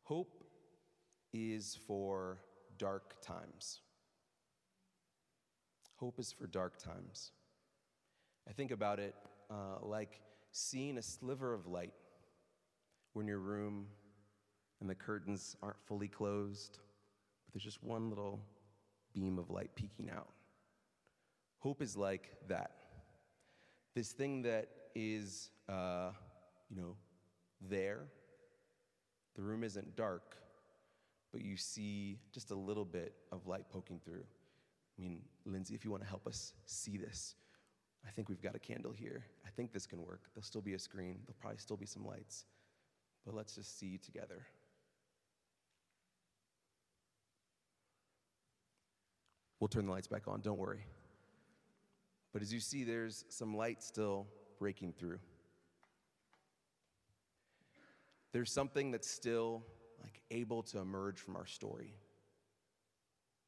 Hope 0.09 0.43
is 1.33 1.77
for 1.85 2.39
dark 2.79 3.21
times. 3.21 3.81
Hope 5.97 6.19
is 6.19 6.31
for 6.31 6.47
dark 6.47 6.81
times. 6.81 7.31
I 8.49 8.53
think 8.53 8.71
about 8.71 8.99
it 8.99 9.13
uh, 9.51 9.77
like 9.83 10.19
seeing 10.51 10.97
a 10.97 11.01
sliver 11.03 11.53
of 11.53 11.67
light 11.67 11.93
when 13.13 13.27
your 13.27 13.37
room 13.37 13.85
and 14.81 14.89
the 14.89 14.95
curtains 14.95 15.55
aren't 15.61 15.79
fully 15.85 16.07
closed, 16.07 16.79
but 17.45 17.53
there's 17.53 17.63
just 17.63 17.83
one 17.83 18.09
little 18.09 18.39
beam 19.13 19.37
of 19.37 19.51
light 19.51 19.75
peeking 19.75 20.09
out. 20.09 20.29
Hope 21.59 21.83
is 21.83 21.95
like 21.95 22.31
that 22.47 22.71
this 23.93 24.11
thing 24.11 24.41
that 24.41 24.69
is, 24.95 25.51
uh, 25.71 26.09
you 26.67 26.81
know, 26.81 26.95
there. 27.61 28.07
The 29.39 29.45
room 29.45 29.63
isn't 29.63 29.95
dark, 29.95 30.35
but 31.31 31.39
you 31.39 31.55
see 31.55 32.19
just 32.33 32.51
a 32.51 32.55
little 32.55 32.83
bit 32.83 33.13
of 33.31 33.47
light 33.47 33.69
poking 33.69 34.01
through. 34.03 34.25
I 34.97 35.01
mean, 35.01 35.21
Lindsay, 35.45 35.73
if 35.73 35.85
you 35.85 35.91
want 35.91 36.03
to 36.03 36.09
help 36.09 36.27
us 36.27 36.51
see 36.65 36.97
this, 36.97 37.35
I 38.05 38.11
think 38.11 38.27
we've 38.27 38.41
got 38.41 38.53
a 38.53 38.59
candle 38.59 38.91
here. 38.91 39.23
I 39.47 39.49
think 39.49 39.71
this 39.71 39.85
can 39.85 40.03
work. 40.03 40.23
There'll 40.35 40.43
still 40.43 40.59
be 40.59 40.73
a 40.73 40.79
screen, 40.79 41.19
there'll 41.25 41.37
probably 41.39 41.57
still 41.57 41.77
be 41.77 41.85
some 41.85 42.05
lights. 42.05 42.43
But 43.25 43.33
let's 43.33 43.55
just 43.55 43.79
see 43.79 43.97
together. 43.97 44.45
We'll 49.61 49.69
turn 49.69 49.85
the 49.85 49.91
lights 49.93 50.07
back 50.07 50.27
on, 50.27 50.41
don't 50.41 50.59
worry. 50.59 50.83
But 52.33 52.41
as 52.41 52.51
you 52.53 52.59
see, 52.59 52.83
there's 52.83 53.23
some 53.29 53.55
light 53.55 53.83
still 53.83 54.27
breaking 54.59 54.95
through. 54.99 55.19
There's 58.31 58.51
something 58.51 58.91
that's 58.91 59.09
still 59.09 59.63
like 60.01 60.21
able 60.29 60.63
to 60.63 60.79
emerge 60.79 61.19
from 61.19 61.35
our 61.35 61.45
story. 61.45 61.95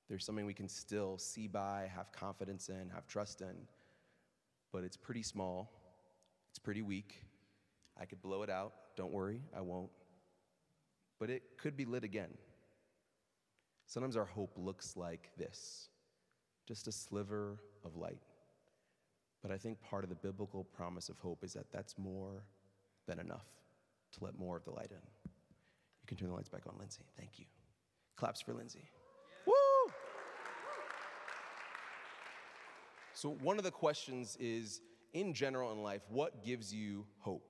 There's 0.10 0.26
something 0.26 0.46
we 0.46 0.54
can 0.54 0.68
still 0.68 1.18
see 1.18 1.48
by, 1.48 1.90
have 1.96 2.12
confidence 2.12 2.70
in, 2.70 2.90
have 2.94 3.08
trust 3.08 3.42
in, 3.42 3.56
but 4.74 4.84
it's 4.84 4.98
pretty 4.98 5.24
small. 5.24 5.72
It's 6.50 6.60
pretty 6.60 6.82
weak. 6.82 7.24
I 7.98 8.06
could 8.06 8.22
blow 8.22 8.44
it 8.44 8.50
out. 8.50 8.74
Don't 8.98 9.14
worry, 9.14 9.42
I 9.56 9.62
won't. 9.62 9.92
But 11.20 11.30
it 11.30 11.44
could 11.58 11.78
be 11.78 11.86
lit 11.86 12.04
again. 12.04 12.32
Sometimes 13.86 14.18
our 14.18 14.26
hope 14.26 14.54
looks 14.58 14.98
like 14.98 15.32
this 15.38 15.88
just 16.68 16.88
a 16.88 16.92
sliver 16.92 17.58
of 17.84 17.96
light. 17.96 18.22
But 19.42 19.52
I 19.52 19.58
think 19.58 19.82
part 19.82 20.04
of 20.04 20.10
the 20.10 20.16
biblical 20.16 20.64
promise 20.64 21.10
of 21.10 21.18
hope 21.20 21.44
is 21.44 21.54
that 21.54 21.72
that's 21.72 21.98
more 21.98 22.44
than 23.08 23.20
enough 23.20 23.61
to 24.14 24.24
let 24.24 24.38
more 24.38 24.58
of 24.58 24.64
the 24.64 24.72
light 24.72 24.92
in. 24.92 24.98
You 25.26 26.08
can 26.08 26.18
turn 26.18 26.30
the 26.30 26.36
lights 26.36 26.50
back 26.50 26.64
on, 26.68 26.76
Lindsay. 26.78 27.04
Thank 27.18 27.40
you. 27.40 27.46
Claps 28.16 28.42
for 28.42 28.54
Lindsay. 28.54 28.90
Woo! 29.46 29.54
So, 33.14 33.30
one 33.42 33.58
of 33.58 33.64
the 33.64 33.72
questions 33.72 34.38
is 34.40 34.82
in 35.14 35.34
general 35.34 35.72
in 35.72 35.84
life, 35.84 36.02
what 36.10 36.44
gives 36.44 36.74
you 36.74 37.06
hope? 37.20 37.48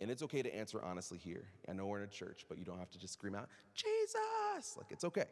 And 0.00 0.10
it's 0.10 0.22
okay 0.24 0.42
to 0.42 0.54
answer 0.54 0.82
honestly 0.82 1.18
here. 1.18 1.44
I 1.68 1.72
know 1.72 1.86
we're 1.86 1.98
in 1.98 2.04
a 2.04 2.08
church, 2.08 2.44
but 2.48 2.58
you 2.58 2.64
don't 2.64 2.78
have 2.78 2.90
to 2.90 2.98
just 2.98 3.14
scream 3.14 3.34
out, 3.34 3.48
Jesus! 3.74 4.76
Like, 4.76 4.90
it's 4.90 5.04
okay. 5.04 5.26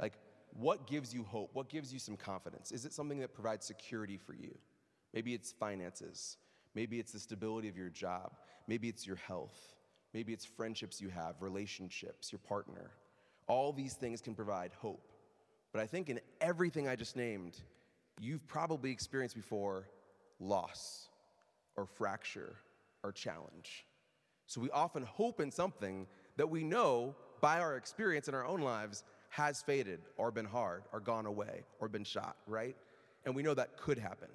Like, 0.00 0.14
what 0.54 0.86
gives 0.86 1.12
you 1.12 1.24
hope? 1.24 1.50
What 1.52 1.68
gives 1.68 1.92
you 1.92 1.98
some 1.98 2.16
confidence? 2.16 2.72
Is 2.72 2.84
it 2.84 2.92
something 2.92 3.18
that 3.20 3.34
provides 3.34 3.66
security 3.66 4.16
for 4.16 4.34
you? 4.34 4.56
Maybe 5.12 5.34
it's 5.34 5.52
finances. 5.52 6.36
Maybe 6.74 6.98
it's 6.98 7.12
the 7.12 7.18
stability 7.18 7.68
of 7.68 7.76
your 7.76 7.90
job. 7.90 8.32
Maybe 8.66 8.88
it's 8.88 9.06
your 9.06 9.16
health. 9.16 9.56
Maybe 10.14 10.32
it's 10.32 10.44
friendships 10.44 11.00
you 11.00 11.08
have, 11.08 11.36
relationships, 11.40 12.30
your 12.32 12.38
partner. 12.38 12.90
All 13.46 13.72
these 13.72 13.94
things 13.94 14.20
can 14.20 14.34
provide 14.34 14.72
hope. 14.80 15.12
But 15.72 15.80
I 15.80 15.86
think 15.86 16.10
in 16.10 16.20
everything 16.40 16.86
I 16.86 16.96
just 16.96 17.16
named, 17.16 17.56
you've 18.20 18.46
probably 18.46 18.90
experienced 18.90 19.34
before 19.34 19.88
loss 20.38 21.08
or 21.76 21.86
fracture 21.86 22.56
or 23.02 23.12
challenge. 23.12 23.86
So 24.46 24.60
we 24.60 24.70
often 24.70 25.02
hope 25.02 25.40
in 25.40 25.50
something 25.50 26.06
that 26.36 26.48
we 26.48 26.62
know 26.62 27.14
by 27.40 27.58
our 27.60 27.76
experience 27.76 28.28
in 28.28 28.34
our 28.34 28.46
own 28.46 28.60
lives 28.60 29.04
has 29.30 29.62
faded 29.62 30.00
or 30.18 30.30
been 30.30 30.44
hard 30.44 30.82
or 30.92 31.00
gone 31.00 31.24
away 31.24 31.64
or 31.80 31.88
been 31.88 32.04
shot, 32.04 32.36
right? 32.46 32.76
And 33.24 33.34
we 33.34 33.42
know 33.42 33.54
that 33.54 33.78
could 33.78 33.98
happen. 33.98 34.28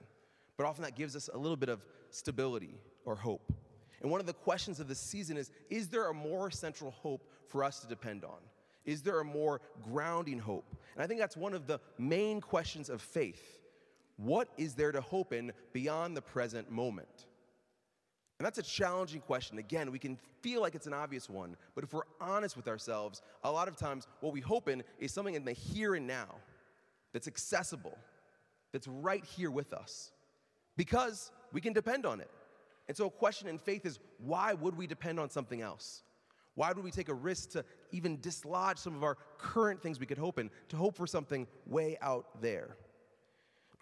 But 0.58 0.66
often 0.66 0.84
that 0.84 0.96
gives 0.96 1.16
us 1.16 1.30
a 1.32 1.38
little 1.38 1.56
bit 1.56 1.70
of 1.70 1.86
stability 2.10 2.80
or 3.06 3.16
hope. 3.16 3.54
And 4.02 4.12
one 4.12 4.20
of 4.20 4.26
the 4.28 4.34
questions 4.34 4.80
of 4.80 4.88
the 4.88 4.96
season 4.96 5.38
is 5.38 5.52
Is 5.70 5.88
there 5.88 6.10
a 6.10 6.14
more 6.14 6.52
central 6.52 6.92
hope 6.92 7.28
for 7.48 7.64
us 7.64 7.80
to 7.80 7.88
depend 7.88 8.24
on? 8.24 8.40
Is 8.86 9.02
there 9.02 9.20
a 9.20 9.26
more 9.26 9.62
grounding 9.84 10.40
hope? 10.40 10.66
And 10.96 11.04
I 11.04 11.08
think 11.08 11.20
that's 11.20 11.36
one 11.36 11.54
of 11.54 11.68
the 11.68 11.80
main 11.98 12.40
questions 12.40 12.90
of 12.90 13.02
faith. 13.02 13.60
What 14.16 14.48
is 14.58 14.74
there 14.74 14.92
to 14.92 15.02
hope 15.02 15.34
in 15.34 15.52
beyond 15.74 16.16
the 16.16 16.22
present 16.22 16.72
moment? 16.72 17.28
And 18.40 18.46
that's 18.46 18.60
a 18.60 18.64
challenging 18.64 19.22
question. 19.22 19.58
Again, 19.58 19.92
we 19.92 20.00
can 20.00 20.18
feel 20.42 20.62
like 20.62 20.76
it's 20.76 20.88
an 20.88 20.94
obvious 20.94 21.30
one, 21.30 21.58
but 21.76 21.84
if 21.84 21.94
we're 21.94 22.04
honest 22.22 22.56
with 22.56 22.68
ourselves, 22.68 23.22
a 23.44 23.52
lot 23.52 23.68
of 23.68 23.76
times 23.76 24.08
what 24.22 24.32
we 24.32 24.42
hope 24.42 24.70
in 24.70 24.84
is 25.00 25.12
something 25.12 25.34
in 25.34 25.44
the 25.44 25.54
here 25.54 25.96
and 25.96 26.06
now 26.06 26.36
that's 27.14 27.28
accessible, 27.28 27.98
that's 28.72 28.88
right 28.88 29.26
here 29.26 29.50
with 29.50 29.74
us, 29.74 30.12
because 30.76 31.32
we 31.52 31.62
can 31.62 31.74
depend 31.74 32.06
on 32.06 32.22
it. 32.22 32.30
And 32.88 32.96
so, 32.96 33.08
a 33.08 33.12
question 33.12 33.48
in 33.48 33.58
faith 33.58 33.86
is 33.86 34.00
why 34.18 34.54
would 34.54 34.78
we 34.78 34.88
depend 34.88 35.20
on 35.20 35.30
something 35.30 35.62
else? 35.62 36.04
Why 36.56 36.72
would 36.72 36.84
we 36.84 36.92
take 36.92 37.10
a 37.10 37.14
risk 37.14 37.52
to 37.52 37.64
even 37.92 38.20
dislodge 38.20 38.80
some 38.80 38.96
of 38.96 39.04
our 39.04 39.18
current 39.38 39.82
things 39.82 40.00
we 40.00 40.06
could 40.06 40.18
hope 40.18 40.40
in 40.40 40.50
to 40.70 40.78
hope 40.78 40.96
for 40.96 41.06
something 41.06 41.46
way 41.68 41.98
out 42.02 42.42
there? 42.42 42.78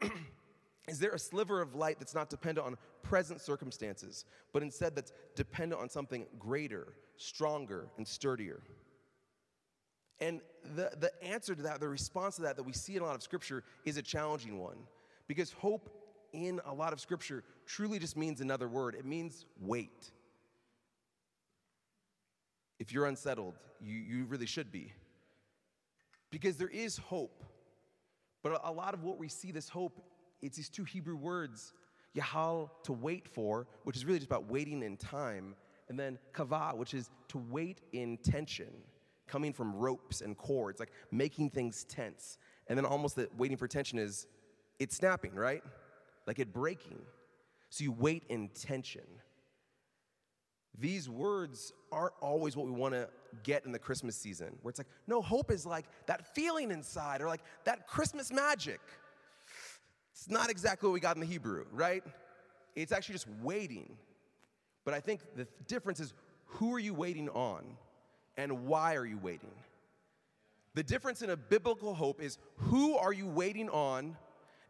is 0.89 0.99
there 0.99 1.11
a 1.11 1.19
sliver 1.19 1.61
of 1.61 1.75
light 1.75 1.99
that's 1.99 2.13
not 2.13 2.29
dependent 2.29 2.67
on 2.67 2.75
present 3.01 3.39
circumstances, 3.39 4.25
but 4.51 4.61
instead 4.61 4.93
that's 4.93 5.13
dependent 5.35 5.81
on 5.81 5.87
something 5.87 6.25
greater, 6.37 6.93
stronger, 7.15 7.87
and 7.97 8.05
sturdier? 8.05 8.61
And 10.19 10.41
the, 10.75 10.91
the 10.99 11.11
answer 11.23 11.55
to 11.55 11.61
that, 11.63 11.79
the 11.79 11.87
response 11.87 12.37
to 12.37 12.43
that 12.43 12.55
that 12.57 12.63
we 12.63 12.73
see 12.73 12.95
in 12.95 13.01
a 13.01 13.05
lot 13.05 13.15
of 13.15 13.23
scripture 13.23 13.63
is 13.85 13.97
a 13.97 14.01
challenging 14.01 14.59
one. 14.59 14.77
Because 15.27 15.51
hope 15.51 15.89
in 16.43 16.59
a 16.65 16.73
lot 16.73 16.93
of 16.93 16.99
scripture 16.99 17.43
truly 17.65 17.99
just 17.99 18.17
means 18.17 18.41
another 18.41 18.67
word 18.67 18.95
it 18.95 19.05
means 19.05 19.45
wait. 19.59 20.11
If 22.79 22.91
you're 22.91 23.05
unsettled, 23.05 23.55
you, 23.81 23.97
you 23.97 24.25
really 24.25 24.45
should 24.45 24.71
be. 24.71 24.91
Because 26.29 26.57
there 26.57 26.69
is 26.69 26.97
hope. 26.97 27.43
But 28.43 28.61
a, 28.63 28.71
lot 28.71 28.93
of 28.93 29.03
what 29.03 29.17
we 29.17 29.27
see, 29.27 29.51
this 29.51 29.69
hope, 29.69 30.01
it's 30.41 30.57
these 30.57 30.69
two 30.69 30.83
Hebrew 30.83 31.15
words, 31.15 31.73
Yahal, 32.15 32.69
to 32.83 32.93
wait 32.93 33.27
for, 33.27 33.65
which 33.85 33.95
is 33.95 34.05
really 34.05 34.19
just 34.19 34.29
about 34.29 34.49
waiting 34.49 34.83
in 34.83 34.97
time, 34.97 35.55
and 35.89 35.99
then 35.99 36.19
Kava, 36.33 36.73
which 36.75 36.93
is 36.93 37.09
to 37.29 37.37
wait 37.49 37.81
in 37.93 38.17
tension, 38.17 38.71
coming 39.27 39.53
from 39.53 39.75
ropes 39.75 40.21
and 40.21 40.37
cords, 40.37 40.79
like 40.79 40.91
making 41.11 41.49
things 41.49 41.85
tense. 41.85 42.37
And 42.67 42.77
then 42.77 42.85
almost 42.85 43.15
that 43.15 43.35
waiting 43.37 43.57
for 43.57 43.67
tension 43.67 43.97
is 43.97 44.27
it's 44.79 44.95
snapping, 44.95 45.33
right? 45.33 45.63
Like 46.27 46.39
it 46.39 46.53
breaking. 46.53 47.01
So 47.69 47.83
you 47.83 47.91
wait 47.91 48.23
in 48.29 48.49
tension. 48.49 49.05
These 50.77 51.09
words 51.09 51.71
aren't 51.91 52.13
always 52.21 52.55
what 52.55 52.65
we 52.65 52.71
want 52.71 52.93
to 52.93 53.09
get 53.43 53.65
in 53.65 53.71
the 53.71 53.79
Christmas 53.79 54.15
season, 54.15 54.57
where 54.61 54.69
it's 54.69 54.79
like, 54.79 54.87
no, 55.07 55.21
hope 55.21 55.51
is 55.51 55.65
like 55.65 55.85
that 56.07 56.35
feeling 56.35 56.71
inside 56.71 57.21
or 57.21 57.27
like 57.27 57.41
that 57.63 57.87
Christmas 57.87 58.31
magic. 58.31 58.81
It's 60.11 60.29
not 60.29 60.49
exactly 60.49 60.87
what 60.87 60.93
we 60.93 60.99
got 60.99 61.15
in 61.15 61.19
the 61.21 61.25
Hebrew, 61.27 61.65
right? 61.71 62.03
It's 62.75 62.91
actually 62.91 63.13
just 63.13 63.27
waiting. 63.41 63.97
But 64.83 64.93
I 64.93 64.99
think 64.99 65.21
the 65.35 65.47
difference 65.67 65.99
is 65.99 66.13
who 66.45 66.73
are 66.73 66.79
you 66.79 66.93
waiting 66.93 67.29
on 67.29 67.63
and 68.37 68.65
why 68.65 68.95
are 68.95 69.05
you 69.05 69.17
waiting? 69.17 69.51
The 70.73 70.83
difference 70.83 71.21
in 71.21 71.29
a 71.29 71.37
biblical 71.37 71.93
hope 71.93 72.21
is 72.21 72.37
who 72.57 72.97
are 72.97 73.13
you 73.13 73.27
waiting 73.27 73.69
on 73.69 74.17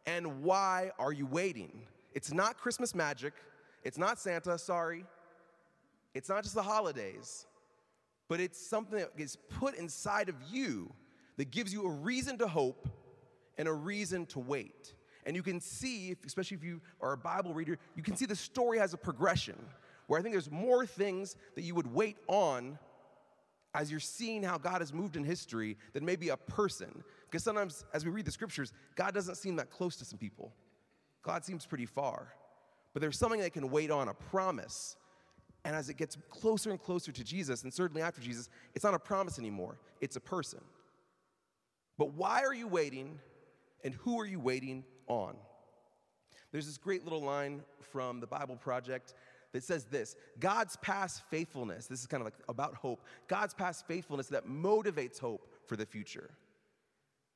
and 0.06 0.44
why 0.44 0.92
are 1.00 1.12
you 1.12 1.26
waiting? 1.26 1.82
It's 2.14 2.32
not 2.32 2.58
Christmas 2.58 2.94
magic. 2.96 3.34
It's 3.84 3.98
not 3.98 4.20
Santa, 4.20 4.58
sorry. 4.58 5.06
It's 6.14 6.30
not 6.30 6.44
just 6.44 6.56
the 6.56 6.64
holidays, 6.64 7.46
but 8.30 8.40
it's 8.40 8.60
something 8.60 9.00
that 9.00 9.12
is 9.18 9.36
put 9.60 9.76
inside 9.76 10.30
of 10.30 10.36
you 10.50 10.94
that 11.38 11.52
gives 11.52 11.74
you 11.74 11.86
a 11.86 11.90
reason 11.90 12.38
to 12.38 12.48
hope 12.48 12.88
and 13.58 13.68
a 13.68 13.74
reason 13.74 14.26
to 14.28 14.40
wait. 14.40 14.94
And 15.26 15.36
you 15.36 15.44
can 15.44 15.60
see, 15.60 16.16
especially 16.26 16.58
if 16.58 16.64
you 16.64 16.82
are 17.02 17.14
a 17.14 17.18
Bible 17.18 17.54
reader, 17.54 17.78
you 17.96 18.04
can 18.04 18.16
see 18.16 18.26
the 18.26 18.36
story 18.36 18.78
has 18.78 18.94
a 18.94 18.98
progression 18.98 19.58
where 20.08 20.20
I 20.20 20.24
think 20.24 20.34
there's 20.34 20.52
more 20.52 20.86
things 20.86 21.36
that 21.56 21.64
you 21.64 21.76
would 21.76 21.92
wait 21.92 22.18
on 22.28 22.78
as 23.74 23.92
you're 23.92 24.00
seeing 24.00 24.44
how 24.44 24.58
God 24.58 24.82
has 24.82 24.94
moved 24.94 25.18
in 25.18 25.24
history 25.24 25.78
than 25.94 26.06
maybe 26.06 26.30
a 26.30 26.38
person. 26.38 27.04
Because 27.36 27.44
sometimes, 27.44 27.84
as 27.94 28.06
we 28.06 28.12
read 28.12 28.24
the 28.24 28.32
scriptures, 28.32 28.72
God 28.96 29.14
doesn't 29.14 29.36
seem 29.36 29.58
that 29.58 29.70
close 29.70 29.98
to 29.98 30.06
some 30.06 30.18
people. 30.18 30.54
God 31.22 31.44
seems 31.44 31.66
pretty 31.66 31.86
far. 31.86 32.30
But 32.94 33.02
there's 33.02 33.20
something 33.20 33.42
that 33.42 33.52
can 33.52 33.70
wait 33.70 33.92
on, 33.92 34.08
a 34.08 34.14
promise. 34.14 34.96
And 35.66 35.76
as 35.76 35.90
it 35.90 35.98
gets 35.98 36.18
closer 36.30 36.72
and 36.72 36.82
closer 36.82 37.12
to 37.12 37.24
Jesus, 37.26 37.64
and 37.64 37.74
certainly 37.74 38.02
after 38.02 38.22
Jesus, 38.22 38.48
it's 38.74 38.86
not 38.86 38.94
a 38.94 39.00
promise 39.00 39.38
anymore, 39.38 39.80
it's 40.00 40.16
a 40.16 40.22
person. 40.22 40.62
But 41.98 42.14
why 42.14 42.42
are 42.46 42.54
you 42.54 42.70
waiting, 42.70 43.20
and 43.84 43.94
who 43.96 44.18
are 44.22 44.26
you 44.26 44.40
waiting 44.40 44.86
on? 45.08 45.36
There's 46.54 46.68
this 46.68 46.78
great 46.78 47.04
little 47.04 47.22
line 47.22 47.64
from 47.82 48.22
the 48.22 48.28
Bible 48.28 48.56
Project 48.56 49.14
that 49.52 49.62
says 49.62 49.84
this 49.84 50.16
God's 50.40 50.78
past 50.78 51.22
faithfulness, 51.30 51.88
this 51.88 52.00
is 52.00 52.08
kind 52.08 52.22
of 52.22 52.28
like 52.28 52.36
about 52.48 52.76
hope, 52.76 53.04
God's 53.28 53.54
past 53.54 53.86
faithfulness 53.88 54.28
that 54.28 54.48
motivates 54.48 55.20
hope 55.20 55.52
for 55.68 55.76
the 55.76 55.86
future. 55.86 56.30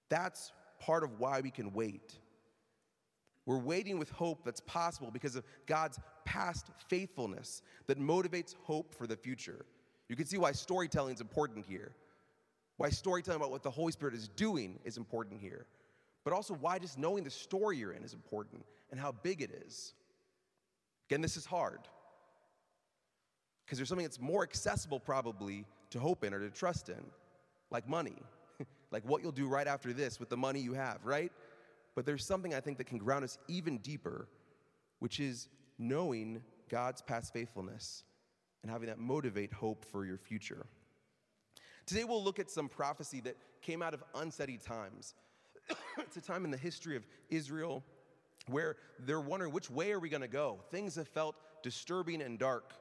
That's 0.10 0.52
part 0.80 1.04
of 1.04 1.20
why 1.20 1.42
we 1.42 1.52
can 1.52 1.72
wait. 1.74 2.18
We're 3.46 3.58
waiting 3.58 3.98
with 3.98 4.10
hope 4.12 4.44
that's 4.44 4.62
possible 4.62 5.12
because 5.12 5.36
of 5.36 5.44
God's 5.66 6.00
past 6.26 6.68
faithfulness 6.88 7.62
that 7.88 8.00
motivates 8.00 8.56
hope 8.64 8.94
for 8.94 9.08
the 9.08 9.16
future. 9.16 9.66
You 10.08 10.16
can 10.16 10.26
see 10.26 10.38
why 10.38 10.52
storytelling 10.52 11.16
is 11.16 11.22
important 11.22 11.66
here. 11.66 11.92
Why 12.78 12.90
storytelling 12.90 13.42
about 13.42 13.52
what 13.52 13.64
the 13.64 13.72
Holy 13.72 13.92
Spirit 13.92 14.14
is 14.14 14.28
doing 14.28 14.80
is 14.84 14.98
important 14.98 15.40
here. 15.42 15.66
But 16.24 16.34
also 16.34 16.54
why 16.54 16.80
just 16.80 16.98
knowing 16.98 17.24
the 17.24 17.30
story 17.30 17.78
you're 17.78 17.92
in 17.92 18.04
is 18.04 18.14
important 18.14 18.64
and 18.92 19.00
how 19.00 19.12
big 19.12 19.42
it 19.42 19.52
is. 19.66 19.94
Again, 21.10 21.22
this 21.22 21.38
is 21.38 21.46
hard. 21.46 21.80
Because 23.66 23.78
there's 23.78 23.90
something 23.90 24.06
that's 24.06 24.20
more 24.20 24.44
accessible, 24.44 25.00
probably, 25.00 25.66
to 25.90 26.00
hope 26.00 26.24
in 26.24 26.34
or 26.34 26.40
to 26.40 26.50
trust 26.50 26.90
in, 26.90 27.04
like 27.72 27.88
money 27.88 28.16
like 28.92 29.04
what 29.04 29.22
you'll 29.22 29.32
do 29.32 29.48
right 29.48 29.68
after 29.68 29.94
this 29.94 30.20
with 30.20 30.30
the 30.30 30.38
money 30.38 30.60
you 30.60 30.74
have, 30.74 31.06
right? 31.06 31.32
But 31.96 32.06
there's 32.06 32.26
something 32.26 32.54
I 32.54 32.60
think 32.60 32.78
that 32.78 32.86
can 32.86 32.98
ground 32.98 33.24
us 33.24 33.38
even 33.48 33.78
deeper, 33.80 34.28
which 35.00 35.20
is 35.20 35.50
knowing 35.78 36.42
God's 36.70 37.02
past 37.02 37.34
faithfulness 37.34 38.04
and 38.62 38.72
having 38.72 38.88
that 38.88 39.00
motivate 39.00 39.54
hope 39.54 39.86
for 39.86 40.06
your 40.06 40.18
future. 40.18 40.66
Today 41.86 42.04
we'll 42.04 42.24
look 42.24 42.40
at 42.40 42.50
some 42.50 42.70
prophecy 42.70 43.22
that 43.22 43.36
came 43.62 43.82
out 43.82 43.94
of 43.94 44.04
unsteady 44.16 44.58
times. 44.58 45.16
it's 45.98 46.18
a 46.18 46.22
time 46.22 46.46
in 46.46 46.52
the 46.52 46.58
history 46.58 46.96
of 46.96 47.06
Israel 47.30 47.84
where 48.48 48.78
they're 49.00 49.22
wondering 49.22 49.52
which 49.52 49.70
way 49.70 49.92
are 49.92 50.00
we 50.00 50.10
going 50.10 50.22
to 50.22 50.28
go? 50.28 50.60
Things 50.72 50.96
have 50.96 51.08
felt 51.08 51.36
disturbing 51.64 52.22
and 52.22 52.40
dark. 52.40 52.74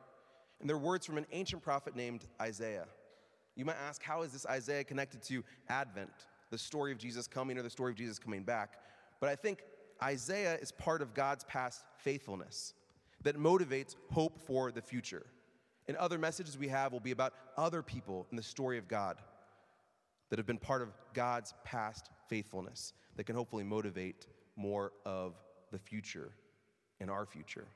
And 0.60 0.68
they're 0.68 0.78
words 0.78 1.06
from 1.06 1.18
an 1.18 1.26
ancient 1.32 1.62
prophet 1.62 1.94
named 1.94 2.26
Isaiah. 2.40 2.86
You 3.58 3.64
might 3.64 3.76
ask, 3.76 4.02
how 4.04 4.22
is 4.22 4.32
this 4.32 4.46
Isaiah 4.46 4.84
connected 4.84 5.20
to 5.24 5.42
Advent, 5.68 6.12
the 6.50 6.56
story 6.56 6.92
of 6.92 6.98
Jesus 6.98 7.26
coming 7.26 7.58
or 7.58 7.62
the 7.62 7.68
story 7.68 7.90
of 7.90 7.98
Jesus 7.98 8.16
coming 8.16 8.44
back? 8.44 8.74
But 9.18 9.28
I 9.28 9.34
think 9.34 9.64
Isaiah 10.00 10.54
is 10.54 10.70
part 10.70 11.02
of 11.02 11.12
God's 11.12 11.42
past 11.42 11.84
faithfulness 11.96 12.72
that 13.24 13.36
motivates 13.36 13.96
hope 14.12 14.38
for 14.38 14.70
the 14.70 14.80
future. 14.80 15.26
And 15.88 15.96
other 15.96 16.18
messages 16.18 16.56
we 16.56 16.68
have 16.68 16.92
will 16.92 17.00
be 17.00 17.10
about 17.10 17.34
other 17.56 17.82
people 17.82 18.28
in 18.30 18.36
the 18.36 18.44
story 18.44 18.78
of 18.78 18.86
God 18.86 19.16
that 20.30 20.38
have 20.38 20.46
been 20.46 20.58
part 20.58 20.80
of 20.80 20.90
God's 21.12 21.52
past 21.64 22.10
faithfulness 22.28 22.92
that 23.16 23.24
can 23.24 23.34
hopefully 23.34 23.64
motivate 23.64 24.28
more 24.54 24.92
of 25.04 25.34
the 25.72 25.78
future 25.80 26.30
in 27.00 27.10
our 27.10 27.26
future. 27.26 27.66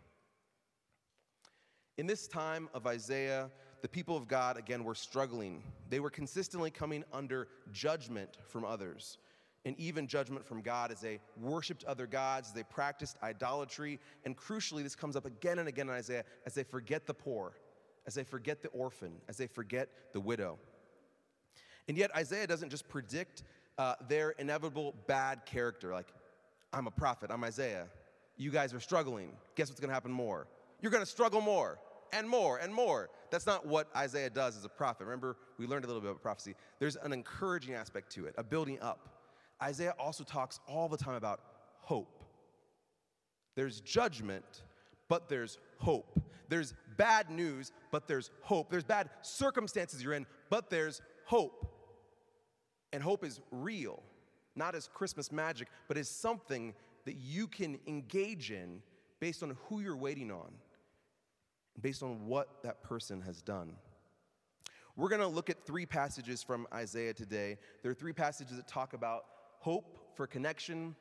In 1.98 2.06
this 2.06 2.28
time 2.28 2.68
of 2.72 2.86
Isaiah, 2.86 3.50
the 3.82 3.88
people 3.88 4.16
of 4.16 4.28
God, 4.28 4.56
again, 4.56 4.84
were 4.84 4.94
struggling. 4.94 5.62
They 5.90 5.98
were 5.98 6.08
consistently 6.08 6.70
coming 6.70 7.04
under 7.12 7.48
judgment 7.72 8.38
from 8.46 8.64
others, 8.64 9.18
and 9.64 9.78
even 9.78 10.06
judgment 10.06 10.46
from 10.46 10.62
God 10.62 10.92
as 10.92 11.00
they 11.00 11.18
worshiped 11.36 11.84
other 11.84 12.06
gods, 12.06 12.48
as 12.48 12.54
they 12.54 12.62
practiced 12.62 13.16
idolatry. 13.22 13.98
And 14.24 14.36
crucially, 14.36 14.84
this 14.84 14.94
comes 14.94 15.16
up 15.16 15.26
again 15.26 15.58
and 15.58 15.68
again 15.68 15.88
in 15.88 15.94
Isaiah 15.94 16.24
as 16.46 16.54
they 16.54 16.62
forget 16.62 17.06
the 17.06 17.14
poor, 17.14 17.54
as 18.06 18.14
they 18.14 18.22
forget 18.22 18.62
the 18.62 18.68
orphan, 18.68 19.12
as 19.28 19.36
they 19.36 19.48
forget 19.48 19.88
the 20.12 20.20
widow. 20.20 20.58
And 21.88 21.98
yet, 21.98 22.14
Isaiah 22.14 22.46
doesn't 22.46 22.70
just 22.70 22.88
predict 22.88 23.42
uh, 23.78 23.94
their 24.08 24.30
inevitable 24.30 24.94
bad 25.08 25.44
character, 25.44 25.92
like, 25.92 26.12
I'm 26.72 26.86
a 26.86 26.90
prophet, 26.92 27.30
I'm 27.32 27.42
Isaiah. 27.42 27.86
You 28.36 28.50
guys 28.50 28.72
are 28.72 28.80
struggling. 28.80 29.32
Guess 29.56 29.68
what's 29.68 29.80
gonna 29.80 29.92
happen 29.92 30.12
more? 30.12 30.46
You're 30.80 30.92
gonna 30.92 31.04
struggle 31.04 31.40
more 31.40 31.78
and 32.12 32.28
more 32.28 32.58
and 32.58 32.72
more. 32.72 33.10
That's 33.30 33.46
not 33.46 33.66
what 33.66 33.88
Isaiah 33.96 34.30
does 34.30 34.56
as 34.56 34.64
a 34.64 34.68
prophet. 34.68 35.04
Remember, 35.04 35.36
we 35.58 35.66
learned 35.66 35.84
a 35.84 35.86
little 35.86 36.02
bit 36.02 36.10
about 36.10 36.22
prophecy. 36.22 36.54
There's 36.78 36.96
an 36.96 37.12
encouraging 37.12 37.74
aspect 37.74 38.12
to 38.12 38.26
it, 38.26 38.34
a 38.36 38.44
building 38.44 38.78
up. 38.80 39.08
Isaiah 39.62 39.94
also 39.98 40.24
talks 40.24 40.60
all 40.68 40.88
the 40.88 40.96
time 40.96 41.14
about 41.14 41.40
hope. 41.80 42.22
There's 43.54 43.80
judgment, 43.80 44.62
but 45.08 45.28
there's 45.28 45.58
hope. 45.78 46.20
There's 46.48 46.74
bad 46.96 47.30
news, 47.30 47.72
but 47.90 48.06
there's 48.08 48.30
hope. 48.42 48.70
There's 48.70 48.84
bad 48.84 49.08
circumstances 49.22 50.02
you're 50.02 50.14
in, 50.14 50.26
but 50.50 50.68
there's 50.70 51.00
hope. 51.24 51.68
And 52.92 53.02
hope 53.02 53.24
is 53.24 53.40
real, 53.50 54.02
not 54.54 54.74
as 54.74 54.88
Christmas 54.92 55.32
magic, 55.32 55.68
but 55.88 55.96
as 55.96 56.08
something 56.08 56.74
that 57.04 57.16
you 57.16 57.46
can 57.46 57.78
engage 57.86 58.50
in 58.50 58.82
based 59.20 59.42
on 59.42 59.56
who 59.68 59.80
you're 59.80 59.96
waiting 59.96 60.30
on, 60.30 60.52
based 61.80 62.02
on 62.02 62.26
what 62.26 62.62
that 62.62 62.82
person 62.82 63.20
has 63.22 63.42
done. 63.42 63.74
We're 64.96 65.08
going 65.08 65.22
to 65.22 65.26
look 65.26 65.48
at 65.48 65.64
three 65.64 65.86
passages 65.86 66.42
from 66.42 66.66
Isaiah 66.72 67.14
today. 67.14 67.56
There 67.82 67.90
are 67.90 67.94
three 67.94 68.12
passages 68.12 68.56
that 68.56 68.68
talk 68.68 68.92
about 68.92 69.24
hope 69.58 69.98
for 70.14 70.26
connection, 70.26 70.94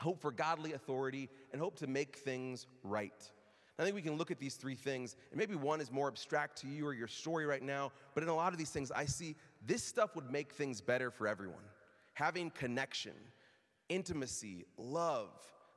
hope 0.00 0.20
for 0.20 0.30
godly 0.30 0.74
authority, 0.74 1.30
and 1.52 1.60
hope 1.60 1.76
to 1.78 1.86
make 1.86 2.16
things 2.16 2.66
right. 2.82 3.30
I 3.78 3.84
think 3.84 3.96
we 3.96 4.02
can 4.02 4.16
look 4.16 4.30
at 4.30 4.38
these 4.38 4.54
three 4.54 4.74
things, 4.74 5.16
and 5.30 5.38
maybe 5.38 5.56
one 5.56 5.80
is 5.80 5.90
more 5.90 6.06
abstract 6.06 6.60
to 6.60 6.68
you 6.68 6.86
or 6.86 6.94
your 6.94 7.08
story 7.08 7.46
right 7.46 7.62
now, 7.62 7.90
but 8.14 8.22
in 8.22 8.28
a 8.28 8.34
lot 8.34 8.52
of 8.52 8.58
these 8.58 8.70
things, 8.70 8.92
I 8.92 9.06
see 9.06 9.34
this 9.66 9.82
stuff 9.82 10.14
would 10.14 10.30
make 10.30 10.52
things 10.52 10.80
better 10.80 11.10
for 11.10 11.26
everyone. 11.26 11.64
Having 12.14 12.50
connection, 12.50 13.14
intimacy, 13.88 14.66
love, 14.76 15.30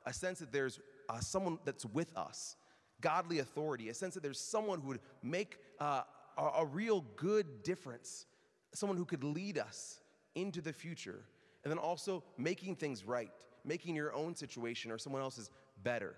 a 0.04 0.12
sense 0.12 0.38
that 0.38 0.52
there's 0.52 0.78
uh, 1.08 1.18
someone 1.20 1.58
that's 1.64 1.86
with 1.86 2.16
us, 2.16 2.56
godly 3.00 3.40
authority, 3.40 3.88
a 3.88 3.94
sense 3.94 4.14
that 4.14 4.22
there's 4.22 4.40
someone 4.40 4.80
who 4.80 4.88
would 4.88 5.00
make 5.22 5.58
uh, 5.80 6.02
a, 6.38 6.42
a 6.58 6.66
real 6.66 7.04
good 7.16 7.62
difference, 7.62 8.26
someone 8.72 8.96
who 8.96 9.04
could 9.04 9.24
lead 9.24 9.58
us 9.58 10.00
into 10.34 10.60
the 10.60 10.72
future, 10.72 11.24
and 11.64 11.70
then 11.70 11.78
also 11.78 12.22
making 12.38 12.76
things 12.76 13.04
right, 13.04 13.30
making 13.64 13.94
your 13.94 14.14
own 14.14 14.34
situation 14.34 14.90
or 14.90 14.98
someone 14.98 15.22
else's 15.22 15.50
better. 15.82 16.14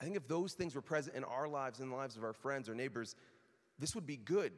I 0.00 0.04
think 0.04 0.16
if 0.16 0.26
those 0.28 0.54
things 0.54 0.74
were 0.74 0.80
present 0.80 1.16
in 1.16 1.24
our 1.24 1.48
lives 1.48 1.80
and 1.80 1.90
the 1.90 1.96
lives 1.96 2.16
of 2.16 2.24
our 2.24 2.32
friends 2.32 2.68
or 2.68 2.74
neighbors, 2.74 3.16
this 3.78 3.94
would 3.94 4.06
be 4.06 4.16
good. 4.16 4.52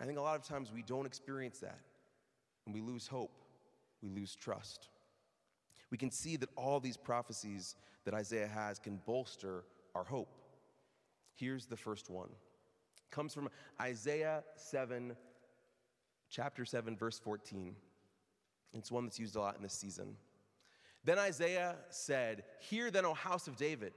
I 0.00 0.04
think 0.04 0.18
a 0.18 0.22
lot 0.22 0.38
of 0.38 0.46
times 0.46 0.72
we 0.72 0.82
don't 0.82 1.06
experience 1.06 1.60
that 1.60 1.78
and 2.66 2.74
we 2.74 2.80
lose 2.80 3.06
hope, 3.06 3.42
we 4.02 4.08
lose 4.08 4.34
trust. 4.34 4.88
We 5.90 5.98
can 5.98 6.10
see 6.10 6.36
that 6.36 6.48
all 6.56 6.80
these 6.80 6.96
prophecies 6.96 7.76
that 8.04 8.14
Isaiah 8.14 8.48
has 8.48 8.78
can 8.78 9.00
bolster 9.06 9.64
our 9.94 10.04
hope. 10.04 10.34
Here's 11.34 11.66
the 11.66 11.76
first 11.76 12.10
one. 12.10 12.28
It 12.28 13.10
comes 13.10 13.34
from 13.34 13.48
Isaiah 13.80 14.44
7 14.56 15.16
chapter 16.30 16.64
7 16.64 16.96
verse 16.96 17.18
14. 17.18 17.74
It's 18.72 18.90
one 18.90 19.04
that's 19.04 19.20
used 19.20 19.36
a 19.36 19.40
lot 19.40 19.56
in 19.56 19.62
this 19.62 19.72
season. 19.72 20.16
Then 21.04 21.18
Isaiah 21.18 21.76
said, 21.90 22.44
Hear 22.60 22.90
then, 22.90 23.04
O 23.04 23.14
house 23.14 23.46
of 23.46 23.56
David, 23.56 23.92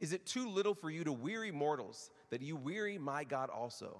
is 0.00 0.12
it 0.12 0.26
too 0.26 0.48
little 0.48 0.74
for 0.74 0.90
you 0.90 1.04
to 1.04 1.12
weary 1.12 1.50
mortals, 1.50 2.10
that 2.30 2.40
you 2.40 2.56
weary 2.56 2.98
my 2.98 3.24
God 3.24 3.50
also? 3.50 3.98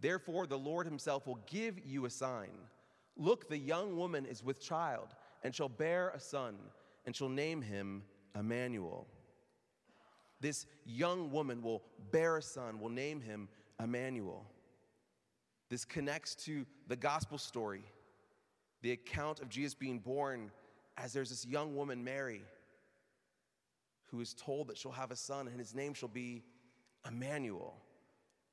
Therefore, 0.00 0.46
the 0.46 0.58
Lord 0.58 0.86
himself 0.86 1.26
will 1.26 1.40
give 1.46 1.78
you 1.84 2.06
a 2.06 2.10
sign. 2.10 2.50
Look, 3.16 3.48
the 3.48 3.58
young 3.58 3.96
woman 3.96 4.24
is 4.26 4.44
with 4.44 4.60
child, 4.60 5.08
and 5.42 5.54
shall 5.54 5.68
bear 5.68 6.10
a 6.10 6.20
son, 6.20 6.56
and 7.04 7.14
shall 7.14 7.28
name 7.28 7.60
him 7.60 8.02
Emmanuel. 8.38 9.06
This 10.40 10.66
young 10.84 11.30
woman 11.30 11.62
will 11.62 11.82
bear 12.10 12.36
a 12.36 12.42
son, 12.42 12.80
will 12.80 12.90
name 12.90 13.20
him 13.20 13.48
Emmanuel. 13.82 14.46
This 15.68 15.84
connects 15.84 16.34
to 16.46 16.64
the 16.86 16.96
gospel 16.96 17.38
story, 17.38 17.82
the 18.82 18.92
account 18.92 19.40
of 19.40 19.48
Jesus 19.48 19.74
being 19.74 19.98
born 19.98 20.50
as 20.96 21.12
there's 21.12 21.30
this 21.30 21.46
young 21.46 21.74
woman, 21.74 22.02
Mary, 22.02 22.42
who 24.06 24.20
is 24.20 24.34
told 24.34 24.68
that 24.68 24.78
she'll 24.78 24.92
have 24.92 25.10
a 25.10 25.16
son 25.16 25.48
and 25.48 25.58
his 25.58 25.74
name 25.74 25.94
shall 25.94 26.08
be 26.08 26.42
Emmanuel. 27.06 27.76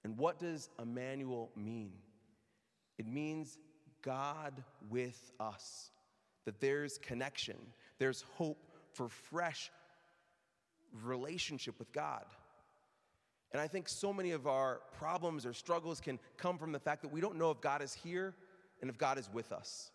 And 0.03 0.17
what 0.17 0.39
does 0.39 0.69
Emmanuel 0.79 1.49
mean? 1.55 1.93
It 2.97 3.07
means 3.07 3.57
God 4.01 4.63
with 4.89 5.31
us, 5.39 5.91
that 6.45 6.59
there's 6.59 6.97
connection, 6.99 7.57
there's 7.97 8.23
hope 8.35 8.63
for 8.93 9.09
fresh 9.09 9.71
relationship 11.03 11.77
with 11.79 11.91
God. 11.91 12.25
And 13.51 13.61
I 13.61 13.67
think 13.67 13.87
so 13.87 14.11
many 14.11 14.31
of 14.31 14.47
our 14.47 14.81
problems 14.97 15.45
or 15.45 15.53
struggles 15.53 16.01
can 16.01 16.19
come 16.37 16.57
from 16.57 16.71
the 16.71 16.79
fact 16.79 17.01
that 17.03 17.11
we 17.11 17.21
don't 17.21 17.37
know 17.37 17.51
if 17.51 17.61
God 17.61 17.81
is 17.81 17.93
here 17.93 18.35
and 18.81 18.89
if 18.89 18.97
God 18.97 19.17
is 19.17 19.29
with 19.31 19.51
us. 19.51 19.91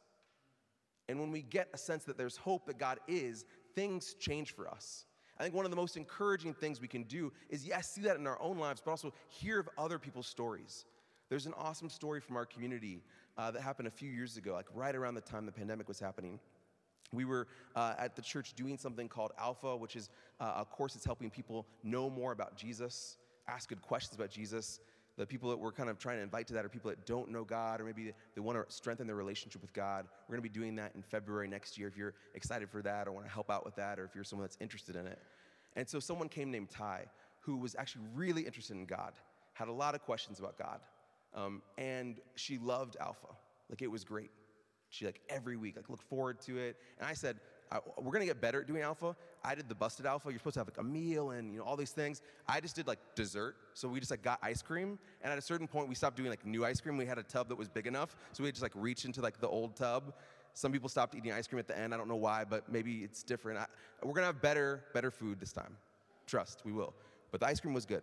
And 1.08 1.18
when 1.20 1.30
we 1.30 1.42
get 1.42 1.68
a 1.74 1.78
sense 1.78 2.04
that 2.04 2.16
there's 2.16 2.36
hope 2.36 2.66
that 2.66 2.78
God 2.78 3.00
is, 3.08 3.44
things 3.74 4.14
change 4.14 4.54
for 4.54 4.68
us. 4.68 5.04
I 5.38 5.42
think 5.42 5.54
one 5.54 5.64
of 5.64 5.70
the 5.70 5.76
most 5.76 5.96
encouraging 5.96 6.54
things 6.54 6.80
we 6.80 6.88
can 6.88 7.02
do 7.04 7.32
is, 7.48 7.66
yes, 7.66 7.90
see 7.90 8.02
that 8.02 8.16
in 8.16 8.26
our 8.26 8.40
own 8.40 8.58
lives, 8.58 8.82
but 8.84 8.90
also 8.90 9.12
hear 9.28 9.58
of 9.58 9.68
other 9.78 9.98
people's 9.98 10.26
stories. 10.26 10.84
There's 11.28 11.46
an 11.46 11.54
awesome 11.56 11.88
story 11.88 12.20
from 12.20 12.36
our 12.36 12.44
community 12.44 13.02
uh, 13.38 13.50
that 13.50 13.62
happened 13.62 13.88
a 13.88 13.90
few 13.90 14.10
years 14.10 14.36
ago, 14.36 14.52
like 14.52 14.66
right 14.74 14.94
around 14.94 15.14
the 15.14 15.20
time 15.20 15.46
the 15.46 15.52
pandemic 15.52 15.88
was 15.88 15.98
happening. 15.98 16.38
We 17.12 17.24
were 17.24 17.46
uh, 17.74 17.94
at 17.98 18.16
the 18.16 18.22
church 18.22 18.54
doing 18.54 18.78
something 18.78 19.08
called 19.08 19.32
Alpha, 19.38 19.76
which 19.76 19.96
is 19.96 20.10
uh, 20.40 20.54
a 20.58 20.64
course 20.64 20.94
that's 20.94 21.04
helping 21.04 21.30
people 21.30 21.66
know 21.82 22.08
more 22.08 22.32
about 22.32 22.56
Jesus, 22.56 23.16
ask 23.48 23.68
good 23.68 23.82
questions 23.82 24.14
about 24.14 24.30
Jesus. 24.30 24.80
The 25.16 25.26
people 25.26 25.50
that 25.50 25.58
we're 25.58 25.72
kind 25.72 25.90
of 25.90 25.98
trying 25.98 26.16
to 26.16 26.22
invite 26.22 26.46
to 26.46 26.54
that 26.54 26.64
are 26.64 26.68
people 26.68 26.88
that 26.88 27.04
don't 27.04 27.30
know 27.30 27.44
God, 27.44 27.80
or 27.80 27.84
maybe 27.84 28.12
they 28.34 28.40
want 28.40 28.56
to 28.56 28.74
strengthen 28.74 29.06
their 29.06 29.16
relationship 29.16 29.60
with 29.60 29.72
God. 29.72 30.06
We're 30.28 30.36
going 30.36 30.48
to 30.48 30.50
be 30.50 30.58
doing 30.58 30.76
that 30.76 30.92
in 30.94 31.02
February 31.02 31.48
next 31.48 31.76
year 31.76 31.88
if 31.88 31.96
you're 31.96 32.14
excited 32.34 32.70
for 32.70 32.80
that 32.82 33.06
or 33.06 33.12
want 33.12 33.26
to 33.26 33.32
help 33.32 33.50
out 33.50 33.64
with 33.64 33.74
that, 33.76 33.98
or 33.98 34.04
if 34.04 34.14
you're 34.14 34.24
someone 34.24 34.44
that's 34.44 34.56
interested 34.60 34.96
in 34.96 35.06
it. 35.06 35.18
And 35.76 35.88
so 35.88 36.00
someone 36.00 36.28
came 36.28 36.50
named 36.50 36.70
Ty 36.70 37.06
who 37.40 37.56
was 37.56 37.74
actually 37.78 38.04
really 38.14 38.42
interested 38.42 38.76
in 38.76 38.84
God, 38.84 39.12
had 39.54 39.68
a 39.68 39.72
lot 39.72 39.94
of 39.94 40.02
questions 40.02 40.38
about 40.38 40.58
God, 40.58 40.80
um, 41.34 41.62
and 41.78 42.20
she 42.34 42.58
loved 42.58 42.96
Alpha. 43.00 43.28
Like 43.68 43.82
it 43.82 43.90
was 43.90 44.04
great. 44.04 44.30
She 44.90 45.06
like 45.06 45.20
every 45.28 45.56
week 45.56 45.76
like 45.76 45.88
look 45.88 46.02
forward 46.02 46.40
to 46.42 46.58
it. 46.58 46.76
And 46.98 47.08
I 47.08 47.14
said, 47.14 47.36
we're 47.98 48.12
gonna 48.12 48.26
get 48.26 48.40
better 48.40 48.60
at 48.60 48.66
doing 48.66 48.82
alpha. 48.82 49.14
I 49.44 49.54
did 49.54 49.68
the 49.68 49.74
busted 49.74 50.04
alpha. 50.04 50.28
You're 50.30 50.38
supposed 50.38 50.54
to 50.54 50.60
have 50.60 50.66
like 50.66 50.78
a 50.78 50.82
meal 50.82 51.30
and 51.30 51.52
you 51.52 51.58
know 51.58 51.64
all 51.64 51.76
these 51.76 51.92
things. 51.92 52.20
I 52.48 52.60
just 52.60 52.74
did 52.74 52.86
like 52.86 52.98
dessert. 53.14 53.56
So 53.74 53.88
we 53.88 54.00
just 54.00 54.10
like 54.10 54.22
got 54.22 54.40
ice 54.42 54.60
cream. 54.60 54.98
And 55.22 55.32
at 55.32 55.38
a 55.38 55.42
certain 55.42 55.68
point, 55.68 55.88
we 55.88 55.94
stopped 55.94 56.16
doing 56.16 56.30
like 56.30 56.44
new 56.44 56.64
ice 56.64 56.80
cream. 56.80 56.96
We 56.96 57.06
had 57.06 57.18
a 57.18 57.22
tub 57.22 57.48
that 57.48 57.56
was 57.56 57.68
big 57.68 57.86
enough, 57.86 58.16
so 58.32 58.42
we 58.42 58.50
just 58.50 58.62
like 58.62 58.72
reach 58.74 59.04
into 59.04 59.20
like 59.20 59.40
the 59.40 59.48
old 59.48 59.76
tub. 59.76 60.12
Some 60.54 60.72
people 60.72 60.88
stopped 60.88 61.14
eating 61.14 61.32
ice 61.32 61.46
cream 61.46 61.60
at 61.60 61.68
the 61.68 61.78
end. 61.78 61.94
I 61.94 61.96
don't 61.96 62.08
know 62.08 62.16
why, 62.16 62.44
but 62.44 62.70
maybe 62.70 63.04
it's 63.04 63.22
different. 63.22 63.60
I, 63.60 63.66
we're 64.02 64.14
gonna 64.14 64.26
have 64.26 64.42
better, 64.42 64.84
better 64.92 65.12
food 65.12 65.38
this 65.38 65.52
time. 65.52 65.76
Trust, 66.26 66.62
we 66.64 66.72
will. 66.72 66.92
But 67.30 67.40
the 67.40 67.46
ice 67.46 67.60
cream 67.60 67.72
was 67.72 67.86
good. 67.86 68.02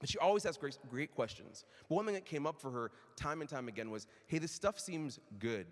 And 0.00 0.08
she 0.08 0.18
always 0.18 0.44
has 0.44 0.56
great, 0.56 0.78
great 0.88 1.14
questions. 1.14 1.64
But 1.88 1.94
one 1.96 2.04
thing 2.04 2.14
that 2.14 2.26
came 2.26 2.46
up 2.46 2.60
for 2.60 2.70
her 2.70 2.90
time 3.16 3.40
and 3.40 3.50
time 3.50 3.68
again 3.68 3.90
was, 3.90 4.06
hey, 4.26 4.38
this 4.38 4.52
stuff 4.52 4.78
seems 4.78 5.18
good. 5.38 5.66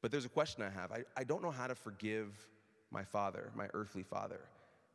But 0.00 0.10
there's 0.10 0.24
a 0.24 0.30
question 0.30 0.62
I 0.62 0.70
have. 0.70 0.92
I, 0.92 1.04
I 1.16 1.24
don't 1.24 1.42
know 1.42 1.50
how 1.50 1.66
to 1.66 1.74
forgive 1.74 2.28
my 2.90 3.04
father, 3.04 3.50
my 3.54 3.68
earthly 3.74 4.02
father. 4.02 4.40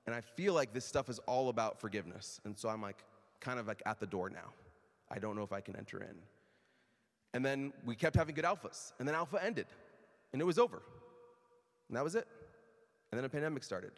And 0.05 0.15
I 0.15 0.21
feel 0.21 0.53
like 0.53 0.73
this 0.73 0.85
stuff 0.85 1.09
is 1.09 1.19
all 1.19 1.49
about 1.49 1.79
forgiveness. 1.79 2.39
And 2.45 2.57
so 2.57 2.69
I'm 2.69 2.81
like, 2.81 3.03
kind 3.39 3.59
of 3.59 3.67
like 3.67 3.81
at 3.85 3.99
the 3.99 4.07
door 4.07 4.29
now. 4.29 4.53
I 5.11 5.19
don't 5.19 5.35
know 5.35 5.43
if 5.43 5.53
I 5.53 5.61
can 5.61 5.75
enter 5.75 6.01
in. 6.01 6.15
And 7.33 7.45
then 7.45 7.73
we 7.85 7.95
kept 7.95 8.15
having 8.15 8.35
good 8.35 8.45
alphas. 8.45 8.93
And 8.99 9.07
then 9.07 9.15
alpha 9.15 9.43
ended. 9.43 9.67
And 10.31 10.41
it 10.41 10.45
was 10.45 10.57
over. 10.57 10.81
And 11.89 11.97
that 11.97 12.03
was 12.03 12.15
it. 12.15 12.27
And 13.11 13.17
then 13.17 13.25
a 13.25 13.29
pandemic 13.29 13.63
started. 13.63 13.91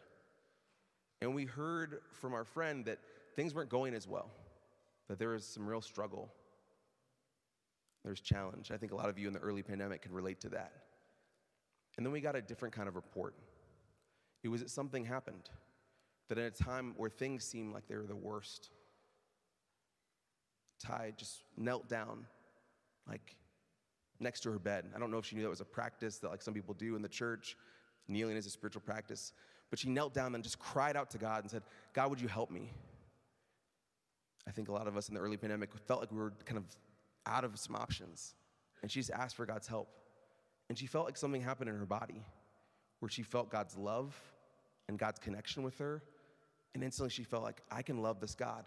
And 1.21 1.33
we 1.33 1.45
heard 1.45 2.01
from 2.11 2.33
our 2.33 2.43
friend 2.43 2.85
that 2.85 2.99
things 3.35 3.53
weren't 3.53 3.69
going 3.69 3.93
as 3.93 4.07
well, 4.07 4.29
that 5.07 5.19
there 5.19 5.29
was 5.29 5.45
some 5.45 5.65
real 5.65 5.81
struggle. 5.81 6.29
There's 8.03 8.19
challenge. 8.19 8.71
I 8.71 8.77
think 8.77 8.91
a 8.91 8.95
lot 8.95 9.09
of 9.09 9.17
you 9.17 9.27
in 9.27 9.33
the 9.33 9.39
early 9.39 9.63
pandemic 9.63 10.01
can 10.01 10.13
relate 10.13 10.41
to 10.41 10.49
that. 10.49 10.71
And 11.97 12.05
then 12.05 12.11
we 12.11 12.21
got 12.21 12.35
a 12.35 12.41
different 12.41 12.73
kind 12.73 12.87
of 12.87 12.95
report. 12.95 13.35
It 14.43 14.49
was 14.49 14.61
that 14.61 14.69
something 14.69 15.05
happened, 15.05 15.49
that 16.29 16.37
in 16.37 16.45
a 16.45 16.51
time 16.51 16.93
where 16.97 17.09
things 17.09 17.43
seemed 17.43 17.73
like 17.73 17.87
they 17.87 17.95
were 17.95 18.05
the 18.05 18.15
worst, 18.15 18.69
Ty 20.79 21.13
just 21.15 21.43
knelt 21.57 21.87
down, 21.87 22.25
like 23.07 23.35
next 24.19 24.41
to 24.41 24.51
her 24.51 24.59
bed. 24.59 24.85
I 24.95 24.99
don't 24.99 25.11
know 25.11 25.17
if 25.17 25.25
she 25.25 25.35
knew 25.35 25.43
that 25.43 25.49
was 25.49 25.61
a 25.61 25.65
practice 25.65 26.17
that 26.19 26.29
like 26.29 26.41
some 26.41 26.53
people 26.53 26.73
do 26.73 26.95
in 26.95 27.01
the 27.01 27.09
church. 27.09 27.57
Kneeling 28.07 28.37
is 28.37 28.45
a 28.45 28.49
spiritual 28.49 28.81
practice. 28.81 29.33
But 29.69 29.79
she 29.79 29.89
knelt 29.89 30.13
down 30.13 30.35
and 30.35 30.43
just 30.43 30.59
cried 30.59 30.95
out 30.95 31.09
to 31.11 31.17
God 31.17 31.43
and 31.43 31.49
said, 31.49 31.63
God, 31.93 32.09
would 32.09 32.21
you 32.21 32.27
help 32.27 32.51
me? 32.51 32.71
I 34.47 34.51
think 34.51 34.69
a 34.69 34.71
lot 34.71 34.87
of 34.87 34.95
us 34.95 35.09
in 35.09 35.15
the 35.15 35.21
early 35.21 35.37
pandemic 35.37 35.71
felt 35.87 36.01
like 36.01 36.11
we 36.11 36.19
were 36.19 36.33
kind 36.45 36.57
of 36.57 36.65
out 37.25 37.43
of 37.43 37.57
some 37.57 37.75
options. 37.75 38.35
And 38.81 38.91
she 38.91 38.99
just 38.99 39.11
asked 39.11 39.35
for 39.35 39.45
God's 39.45 39.67
help. 39.67 39.89
And 40.69 40.77
she 40.77 40.87
felt 40.87 41.05
like 41.05 41.17
something 41.17 41.41
happened 41.41 41.69
in 41.69 41.77
her 41.77 41.85
body 41.85 42.23
where 42.99 43.09
she 43.09 43.21
felt 43.21 43.49
God's 43.49 43.77
love 43.77 44.15
and 44.87 44.97
God's 44.97 45.19
connection 45.19 45.63
with 45.63 45.77
her. 45.77 46.03
And 46.73 46.83
instantly 46.83 47.09
she 47.09 47.23
felt 47.23 47.43
like, 47.43 47.61
I 47.71 47.81
can 47.81 48.01
love 48.01 48.19
this 48.19 48.35
God. 48.35 48.65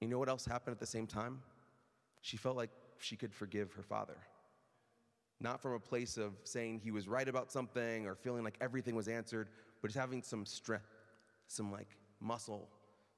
You 0.00 0.08
know 0.08 0.18
what 0.18 0.28
else 0.28 0.44
happened 0.44 0.74
at 0.74 0.80
the 0.80 0.86
same 0.86 1.06
time? 1.06 1.40
She 2.22 2.36
felt 2.36 2.56
like 2.56 2.70
she 2.98 3.16
could 3.16 3.34
forgive 3.34 3.72
her 3.74 3.82
father. 3.82 4.16
Not 5.40 5.60
from 5.60 5.72
a 5.72 5.78
place 5.78 6.16
of 6.16 6.34
saying 6.44 6.80
he 6.82 6.90
was 6.90 7.08
right 7.08 7.28
about 7.28 7.50
something 7.50 8.06
or 8.06 8.14
feeling 8.14 8.44
like 8.44 8.56
everything 8.60 8.94
was 8.94 9.08
answered, 9.08 9.48
but 9.80 9.88
just 9.88 9.98
having 9.98 10.22
some 10.22 10.46
strength, 10.46 10.86
some 11.48 11.70
like 11.72 11.96
muscle, 12.20 12.68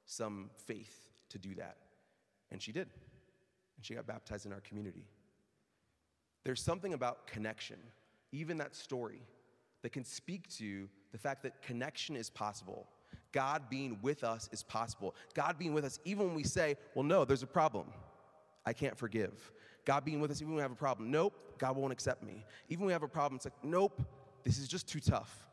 some 0.05 0.49
faith 0.65 1.07
to 1.29 1.37
do 1.37 1.55
that. 1.55 1.77
And 2.51 2.61
she 2.61 2.71
did. 2.71 2.89
And 3.77 3.85
she 3.85 3.93
got 3.95 4.07
baptized 4.07 4.45
in 4.45 4.53
our 4.53 4.61
community. 4.61 5.05
There's 6.45 6.61
something 6.61 6.93
about 6.93 7.27
connection, 7.27 7.77
even 8.31 8.57
that 8.57 8.75
story, 8.75 9.21
that 9.81 9.91
can 9.91 10.05
speak 10.05 10.47
to 10.57 10.87
the 11.11 11.17
fact 11.17 11.43
that 11.43 11.61
connection 11.61 12.15
is 12.15 12.29
possible. 12.29 12.87
God 13.31 13.63
being 13.69 13.99
with 14.01 14.23
us 14.23 14.47
is 14.53 14.63
possible. 14.63 15.15
God 15.33 15.57
being 15.57 15.73
with 15.73 15.83
us, 15.83 15.99
even 16.05 16.27
when 16.27 16.35
we 16.35 16.43
say, 16.43 16.77
well, 16.93 17.03
no, 17.03 17.25
there's 17.25 17.43
a 17.43 17.47
problem. 17.47 17.87
I 18.65 18.73
can't 18.73 18.97
forgive. 18.97 19.51
God 19.85 20.05
being 20.05 20.19
with 20.19 20.31
us, 20.31 20.41
even 20.41 20.49
when 20.51 20.57
we 20.57 20.61
have 20.61 20.71
a 20.71 20.75
problem. 20.75 21.11
Nope, 21.11 21.33
God 21.57 21.75
won't 21.75 21.91
accept 21.91 22.23
me. 22.23 22.45
Even 22.69 22.81
when 22.81 22.87
we 22.87 22.93
have 22.93 23.03
a 23.03 23.07
problem, 23.07 23.37
it's 23.37 23.45
like, 23.45 23.63
nope, 23.63 24.01
this 24.43 24.57
is 24.57 24.67
just 24.67 24.87
too 24.87 24.99
tough. 24.99 25.45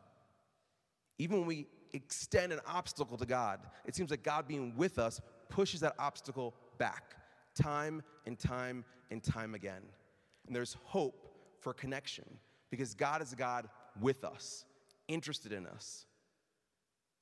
Even 1.18 1.38
when 1.38 1.46
we 1.46 1.66
extend 1.94 2.52
an 2.52 2.60
obstacle 2.66 3.16
to 3.16 3.26
God, 3.26 3.60
it 3.86 3.94
seems 3.94 4.10
like 4.10 4.22
God 4.22 4.46
being 4.46 4.74
with 4.76 4.98
us 4.98 5.20
pushes 5.48 5.80
that 5.80 5.94
obstacle 5.98 6.54
back 6.78 7.16
time 7.54 8.02
and 8.26 8.38
time 8.38 8.84
and 9.10 9.22
time 9.22 9.54
again. 9.54 9.82
And 10.46 10.54
there's 10.54 10.76
hope 10.84 11.28
for 11.60 11.72
connection 11.72 12.24
because 12.70 12.94
God 12.94 13.22
is 13.22 13.32
a 13.32 13.36
God 13.36 13.68
with 14.00 14.24
us, 14.24 14.64
interested 15.08 15.52
in 15.52 15.66
us, 15.66 16.06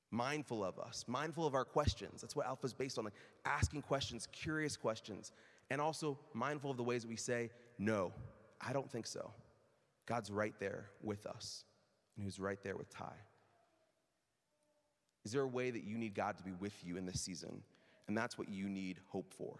mindful 0.09 0.63
of 0.63 0.79
us, 0.79 1.05
mindful 1.07 1.45
of 1.45 1.53
our 1.53 1.65
questions. 1.65 2.21
That's 2.21 2.35
what 2.35 2.47
Alpha 2.47 2.65
is 2.65 2.73
based 2.73 2.97
on, 2.97 3.05
like 3.05 3.13
asking 3.45 3.81
questions, 3.83 4.27
curious 4.31 4.75
questions, 4.77 5.31
and 5.69 5.79
also 5.79 6.17
mindful 6.33 6.71
of 6.71 6.77
the 6.77 6.83
ways 6.83 7.03
that 7.03 7.09
we 7.09 7.15
say, 7.15 7.49
no, 7.77 8.11
I 8.59 8.73
don't 8.73 8.89
think 8.91 9.07
so. 9.07 9.31
God's 10.05 10.31
right 10.31 10.53
there 10.59 10.89
with 11.01 11.25
us, 11.25 11.63
and 12.15 12.23
He's 12.23 12.39
right 12.39 12.61
there 12.63 12.75
with 12.75 12.89
Ty. 12.89 13.13
Is 15.23 15.31
there 15.31 15.41
a 15.41 15.47
way 15.47 15.69
that 15.69 15.83
you 15.83 15.97
need 15.97 16.15
God 16.15 16.37
to 16.37 16.43
be 16.43 16.51
with 16.51 16.73
you 16.83 16.97
in 16.97 17.05
this 17.05 17.21
season? 17.21 17.61
And 18.07 18.17
that's 18.17 18.37
what 18.37 18.49
you 18.49 18.67
need 18.67 18.99
hope 19.07 19.33
for 19.33 19.59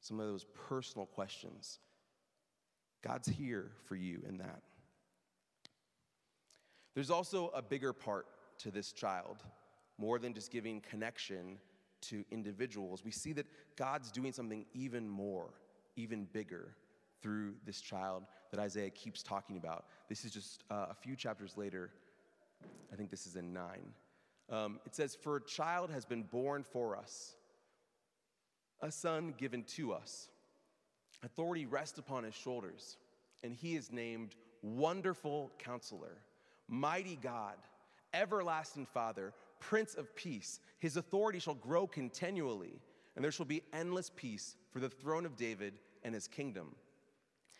some 0.00 0.20
of 0.20 0.26
those 0.26 0.44
personal 0.68 1.06
questions. 1.06 1.78
God's 3.02 3.28
here 3.28 3.70
for 3.86 3.96
you 3.96 4.22
in 4.28 4.38
that. 4.38 4.62
There's 6.94 7.10
also 7.10 7.48
a 7.54 7.62
bigger 7.62 7.92
part 7.92 8.26
to 8.58 8.70
this 8.70 8.92
child, 8.92 9.44
more 9.98 10.18
than 10.18 10.34
just 10.34 10.50
giving 10.50 10.80
connection 10.80 11.58
to 12.00 12.24
individuals. 12.30 13.04
We 13.04 13.10
see 13.10 13.32
that 13.34 13.46
God's 13.76 14.10
doing 14.10 14.32
something 14.32 14.66
even 14.74 15.08
more, 15.08 15.50
even 15.96 16.26
bigger 16.32 16.74
through 17.20 17.54
this 17.64 17.80
child 17.80 18.24
that 18.50 18.60
Isaiah 18.60 18.90
keeps 18.90 19.22
talking 19.22 19.56
about. 19.56 19.86
This 20.08 20.24
is 20.24 20.32
just 20.32 20.64
uh, 20.70 20.86
a 20.90 20.94
few 20.94 21.16
chapters 21.16 21.56
later. 21.56 21.90
I 22.92 22.96
think 22.96 23.10
this 23.10 23.26
is 23.26 23.36
in 23.36 23.52
nine. 23.52 23.92
Um, 24.50 24.80
it 24.86 24.94
says, 24.94 25.14
For 25.14 25.36
a 25.36 25.44
child 25.44 25.90
has 25.90 26.04
been 26.04 26.22
born 26.22 26.64
for 26.64 26.96
us 26.96 27.36
a 28.80 28.90
son 28.90 29.34
given 29.36 29.62
to 29.64 29.92
us. 29.92 30.28
Authority 31.24 31.66
rests 31.66 31.98
upon 31.98 32.24
his 32.24 32.34
shoulders, 32.34 32.96
and 33.42 33.52
he 33.54 33.74
is 33.74 33.90
named 33.90 34.36
Wonderful 34.62 35.50
Counselor, 35.58 36.18
Mighty 36.68 37.18
God, 37.20 37.56
Everlasting 38.14 38.86
Father, 38.86 39.32
Prince 39.60 39.94
of 39.94 40.14
Peace. 40.14 40.60
His 40.78 40.96
authority 40.96 41.38
shall 41.38 41.54
grow 41.54 41.86
continually, 41.86 42.80
and 43.16 43.24
there 43.24 43.32
shall 43.32 43.46
be 43.46 43.62
endless 43.72 44.10
peace 44.14 44.56
for 44.70 44.80
the 44.80 44.88
throne 44.88 45.26
of 45.26 45.36
David 45.36 45.74
and 46.04 46.14
his 46.14 46.28
kingdom. 46.28 46.74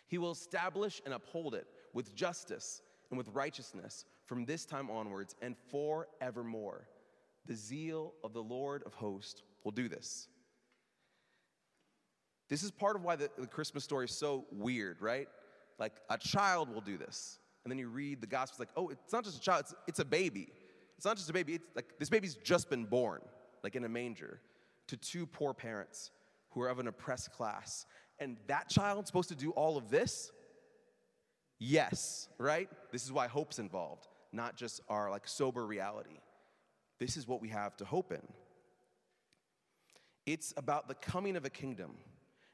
He 0.06 0.18
will 0.18 0.32
establish 0.32 1.02
and 1.04 1.12
uphold 1.12 1.54
it 1.54 1.66
with 1.92 2.14
justice 2.14 2.82
and 3.10 3.18
with 3.18 3.28
righteousness 3.28 4.04
from 4.24 4.44
this 4.44 4.64
time 4.64 4.90
onwards 4.90 5.34
and 5.42 5.56
forevermore. 5.70 6.88
The 7.46 7.56
zeal 7.56 8.12
of 8.22 8.32
the 8.32 8.42
Lord 8.42 8.82
of 8.84 8.94
hosts 8.94 9.42
will 9.64 9.72
do 9.72 9.88
this. 9.88 10.28
This 12.48 12.62
is 12.62 12.70
part 12.70 12.96
of 12.96 13.04
why 13.04 13.16
the, 13.16 13.30
the 13.38 13.46
Christmas 13.46 13.84
story 13.84 14.06
is 14.06 14.12
so 14.12 14.46
weird, 14.50 15.00
right? 15.02 15.28
Like 15.78 15.92
a 16.10 16.18
child 16.18 16.72
will 16.72 16.80
do 16.80 16.96
this. 16.96 17.38
And 17.64 17.70
then 17.70 17.78
you 17.78 17.88
read 17.88 18.20
the 18.20 18.26
Gospels 18.26 18.58
like, 18.58 18.70
oh, 18.76 18.88
it's 18.88 19.12
not 19.12 19.24
just 19.24 19.36
a 19.36 19.40
child, 19.40 19.60
it's, 19.60 19.74
it's 19.86 19.98
a 19.98 20.04
baby. 20.04 20.48
It's 20.96 21.04
not 21.04 21.16
just 21.16 21.28
a 21.28 21.32
baby, 21.32 21.54
it's 21.54 21.76
like 21.76 21.98
this 21.98 22.08
baby's 22.08 22.36
just 22.36 22.70
been 22.70 22.84
born, 22.84 23.20
like 23.62 23.76
in 23.76 23.84
a 23.84 23.88
manger, 23.88 24.40
to 24.88 24.96
two 24.96 25.26
poor 25.26 25.54
parents 25.54 26.10
who 26.50 26.62
are 26.62 26.68
of 26.68 26.78
an 26.78 26.88
oppressed 26.88 27.32
class. 27.32 27.86
And 28.18 28.36
that 28.46 28.68
child's 28.68 29.08
supposed 29.08 29.28
to 29.28 29.36
do 29.36 29.50
all 29.50 29.76
of 29.76 29.90
this? 29.90 30.32
Yes, 31.58 32.28
right? 32.38 32.68
This 32.90 33.04
is 33.04 33.12
why 33.12 33.28
hope's 33.28 33.58
involved, 33.58 34.08
not 34.32 34.56
just 34.56 34.80
our 34.88 35.10
like 35.10 35.28
sober 35.28 35.66
reality. 35.66 36.18
This 36.98 37.16
is 37.16 37.28
what 37.28 37.40
we 37.40 37.48
have 37.48 37.76
to 37.76 37.84
hope 37.84 38.10
in. 38.10 38.22
It's 40.26 40.52
about 40.56 40.88
the 40.88 40.94
coming 40.94 41.36
of 41.36 41.44
a 41.44 41.50
kingdom 41.50 41.92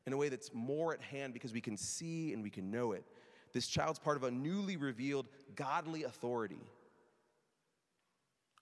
in 0.06 0.12
a 0.12 0.16
way 0.16 0.28
that's 0.28 0.52
more 0.52 0.92
at 0.92 1.00
hand 1.00 1.32
because 1.32 1.52
we 1.52 1.60
can 1.60 1.76
see 1.76 2.32
and 2.32 2.42
we 2.42 2.50
can 2.50 2.70
know 2.70 2.92
it. 2.92 3.04
This 3.52 3.66
child's 3.66 3.98
part 3.98 4.16
of 4.16 4.24
a 4.24 4.30
newly 4.30 4.76
revealed 4.76 5.28
godly 5.54 6.04
authority. 6.04 6.60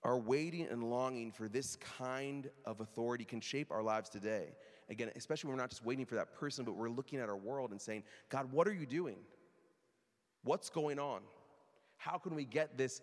Our 0.04 0.18
waiting 0.18 0.66
and 0.68 0.84
longing 0.84 1.32
for 1.32 1.48
this 1.48 1.76
kind 1.76 2.50
of 2.64 2.80
authority 2.80 3.24
can 3.24 3.40
shape 3.40 3.70
our 3.70 3.82
lives 3.82 4.10
today. 4.10 4.48
Again, 4.88 5.10
especially 5.16 5.48
when 5.48 5.56
we're 5.56 5.62
not 5.62 5.70
just 5.70 5.84
waiting 5.84 6.04
for 6.04 6.16
that 6.16 6.34
person, 6.34 6.64
but 6.64 6.72
we're 6.72 6.90
looking 6.90 7.20
at 7.20 7.28
our 7.28 7.36
world 7.36 7.70
and 7.70 7.80
saying, 7.80 8.02
God, 8.28 8.50
what 8.52 8.66
are 8.66 8.74
you 8.74 8.84
doing? 8.84 9.16
What's 10.44 10.68
going 10.68 10.98
on? 10.98 11.20
How 11.96 12.18
can 12.18 12.34
we 12.34 12.44
get 12.44 12.76
this 12.76 13.00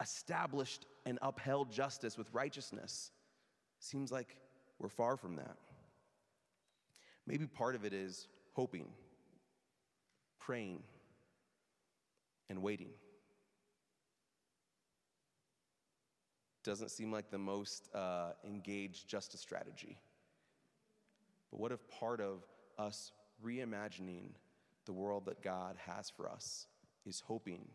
established 0.00 0.86
and 1.04 1.18
upheld 1.20 1.70
justice 1.70 2.16
with 2.16 2.32
righteousness? 2.32 3.10
Seems 3.78 4.10
like 4.10 4.36
we're 4.78 4.88
far 4.88 5.16
from 5.16 5.36
that. 5.36 5.56
Maybe 7.26 7.46
part 7.46 7.74
of 7.74 7.84
it 7.84 7.92
is 7.92 8.26
hoping, 8.52 8.88
praying, 10.40 10.82
and 12.50 12.62
waiting. 12.62 12.90
Doesn't 16.64 16.90
seem 16.90 17.10
like 17.10 17.30
the 17.30 17.38
most 17.38 17.88
uh, 17.94 18.32
engaged 18.44 19.08
justice 19.08 19.40
strategy. 19.40 19.98
But 21.50 21.60
what 21.60 21.72
if 21.72 21.80
part 21.88 22.20
of 22.20 22.44
us 22.78 23.12
reimagining 23.44 24.30
the 24.84 24.92
world 24.92 25.26
that 25.26 25.42
God 25.42 25.76
has 25.86 26.10
for 26.10 26.28
us 26.28 26.66
is 27.04 27.20
hoping, 27.20 27.68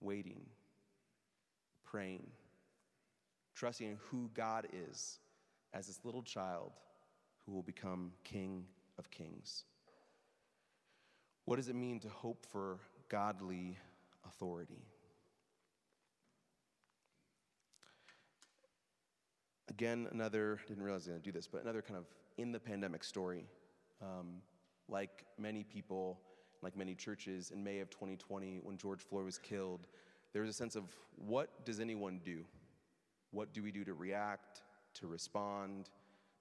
waiting, 0.00 0.46
praying, 1.84 2.26
trusting 3.54 3.88
in 3.88 3.98
who 4.10 4.30
God 4.34 4.66
is 4.72 5.18
as 5.72 5.86
this 5.86 6.00
little 6.04 6.22
child 6.22 6.72
who 7.46 7.52
will 7.52 7.62
become 7.62 8.12
King 8.24 8.64
of 8.98 9.10
Kings. 9.10 9.64
What 11.44 11.56
does 11.56 11.68
it 11.68 11.76
mean 11.76 12.00
to 12.00 12.08
hope 12.08 12.44
for 12.50 12.80
godly 13.08 13.78
authority? 14.26 14.84
Again, 19.70 20.08
another, 20.10 20.58
didn't 20.66 20.82
realize 20.82 21.02
I 21.02 21.02
was 21.02 21.06
going 21.08 21.20
to 21.20 21.24
do 21.24 21.32
this, 21.32 21.46
but 21.46 21.62
another 21.62 21.82
kind 21.82 21.98
of 21.98 22.06
in 22.36 22.50
the 22.50 22.58
pandemic 22.58 23.04
story. 23.04 23.44
Um, 24.02 24.42
like 24.88 25.24
many 25.38 25.62
people, 25.62 26.18
like 26.62 26.76
many 26.76 26.94
churches, 26.94 27.50
in 27.50 27.62
May 27.62 27.80
of 27.80 27.90
2020, 27.90 28.60
when 28.62 28.76
George 28.76 29.02
Floyd 29.02 29.24
was 29.24 29.38
killed, 29.38 29.86
there 30.32 30.42
was 30.42 30.50
a 30.50 30.54
sense 30.54 30.76
of 30.76 30.84
what 31.16 31.64
does 31.64 31.80
anyone 31.80 32.20
do? 32.24 32.44
What 33.30 33.52
do 33.52 33.62
we 33.62 33.70
do 33.70 33.84
to 33.84 33.94
react, 33.94 34.62
to 34.94 35.06
respond, 35.06 35.90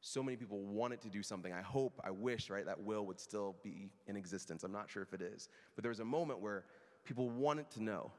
so 0.08 0.22
many 0.22 0.38
people 0.38 0.62
wanted 0.62 1.02
to 1.02 1.10
do 1.10 1.24
something. 1.24 1.52
I 1.52 1.63
hope, 1.63 2.00
I 2.04 2.12
wish, 2.12 2.52
right, 2.52 2.63
that 2.63 2.80
will 2.80 3.08
would 3.08 3.20
still 3.20 3.56
be 3.63 3.89
in 4.06 4.15
existence. 4.15 4.63
I'm 4.63 4.72
not 4.72 4.88
sure 4.88 5.02
if 5.02 5.13
it 5.13 5.22
is. 5.24 5.50
But 5.76 5.82
there 5.82 5.89
was 5.89 6.00
a 6.00 6.06
moment 6.06 6.41
where 6.41 6.63
people 7.06 7.32
wanted 7.32 7.72
to 7.72 7.82
know. 7.82 8.12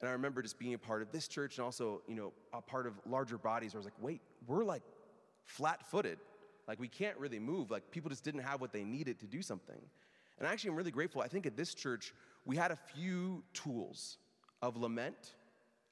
And 0.00 0.08
I 0.08 0.12
remember 0.12 0.40
just 0.40 0.58
being 0.58 0.72
a 0.72 0.78
part 0.78 1.02
of 1.02 1.12
this 1.12 1.28
church 1.28 1.58
and 1.58 1.64
also, 1.66 2.00
you 2.08 2.14
know, 2.14 2.32
a 2.54 2.62
part 2.62 2.86
of 2.86 2.94
larger 3.04 3.36
bodies 3.36 3.74
where 3.74 3.80
I 3.80 3.82
was 3.82 3.84
like, 3.84 4.00
wait, 4.00 4.22
we're 4.46 4.64
like 4.64 4.82
flat 5.44 5.86
footed. 5.90 6.16
Like 6.66 6.80
we 6.80 6.88
can't 6.88 7.18
really 7.18 7.38
move. 7.38 7.70
Like 7.70 7.90
people 7.90 8.08
just 8.08 8.24
didn't 8.24 8.40
have 8.40 8.62
what 8.62 8.72
they 8.72 8.82
needed 8.82 9.20
to 9.20 9.26
do 9.26 9.42
something. 9.42 9.80
And 10.38 10.48
I 10.48 10.52
actually, 10.52 10.70
I'm 10.70 10.76
really 10.76 10.90
grateful. 10.90 11.20
I 11.20 11.28
think 11.28 11.44
at 11.44 11.54
this 11.54 11.74
church, 11.74 12.14
we 12.46 12.56
had 12.56 12.70
a 12.70 12.78
few 12.94 13.44
tools 13.52 14.16
of 14.62 14.78
lament, 14.78 15.34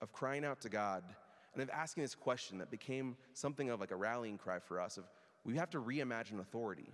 of 0.00 0.10
crying 0.10 0.46
out 0.46 0.62
to 0.62 0.70
God, 0.70 1.04
and 1.54 1.62
of 1.62 1.70
asking 1.70 2.02
this 2.02 2.14
question 2.14 2.58
that 2.58 2.70
became 2.70 3.16
something 3.34 3.70
of 3.70 3.80
like 3.80 3.90
a 3.90 3.96
rallying 3.96 4.38
cry 4.38 4.58
for 4.58 4.80
us 4.80 4.96
of 4.96 5.04
we 5.44 5.56
have 5.56 5.70
to 5.70 5.80
reimagine 5.80 6.40
authority. 6.40 6.90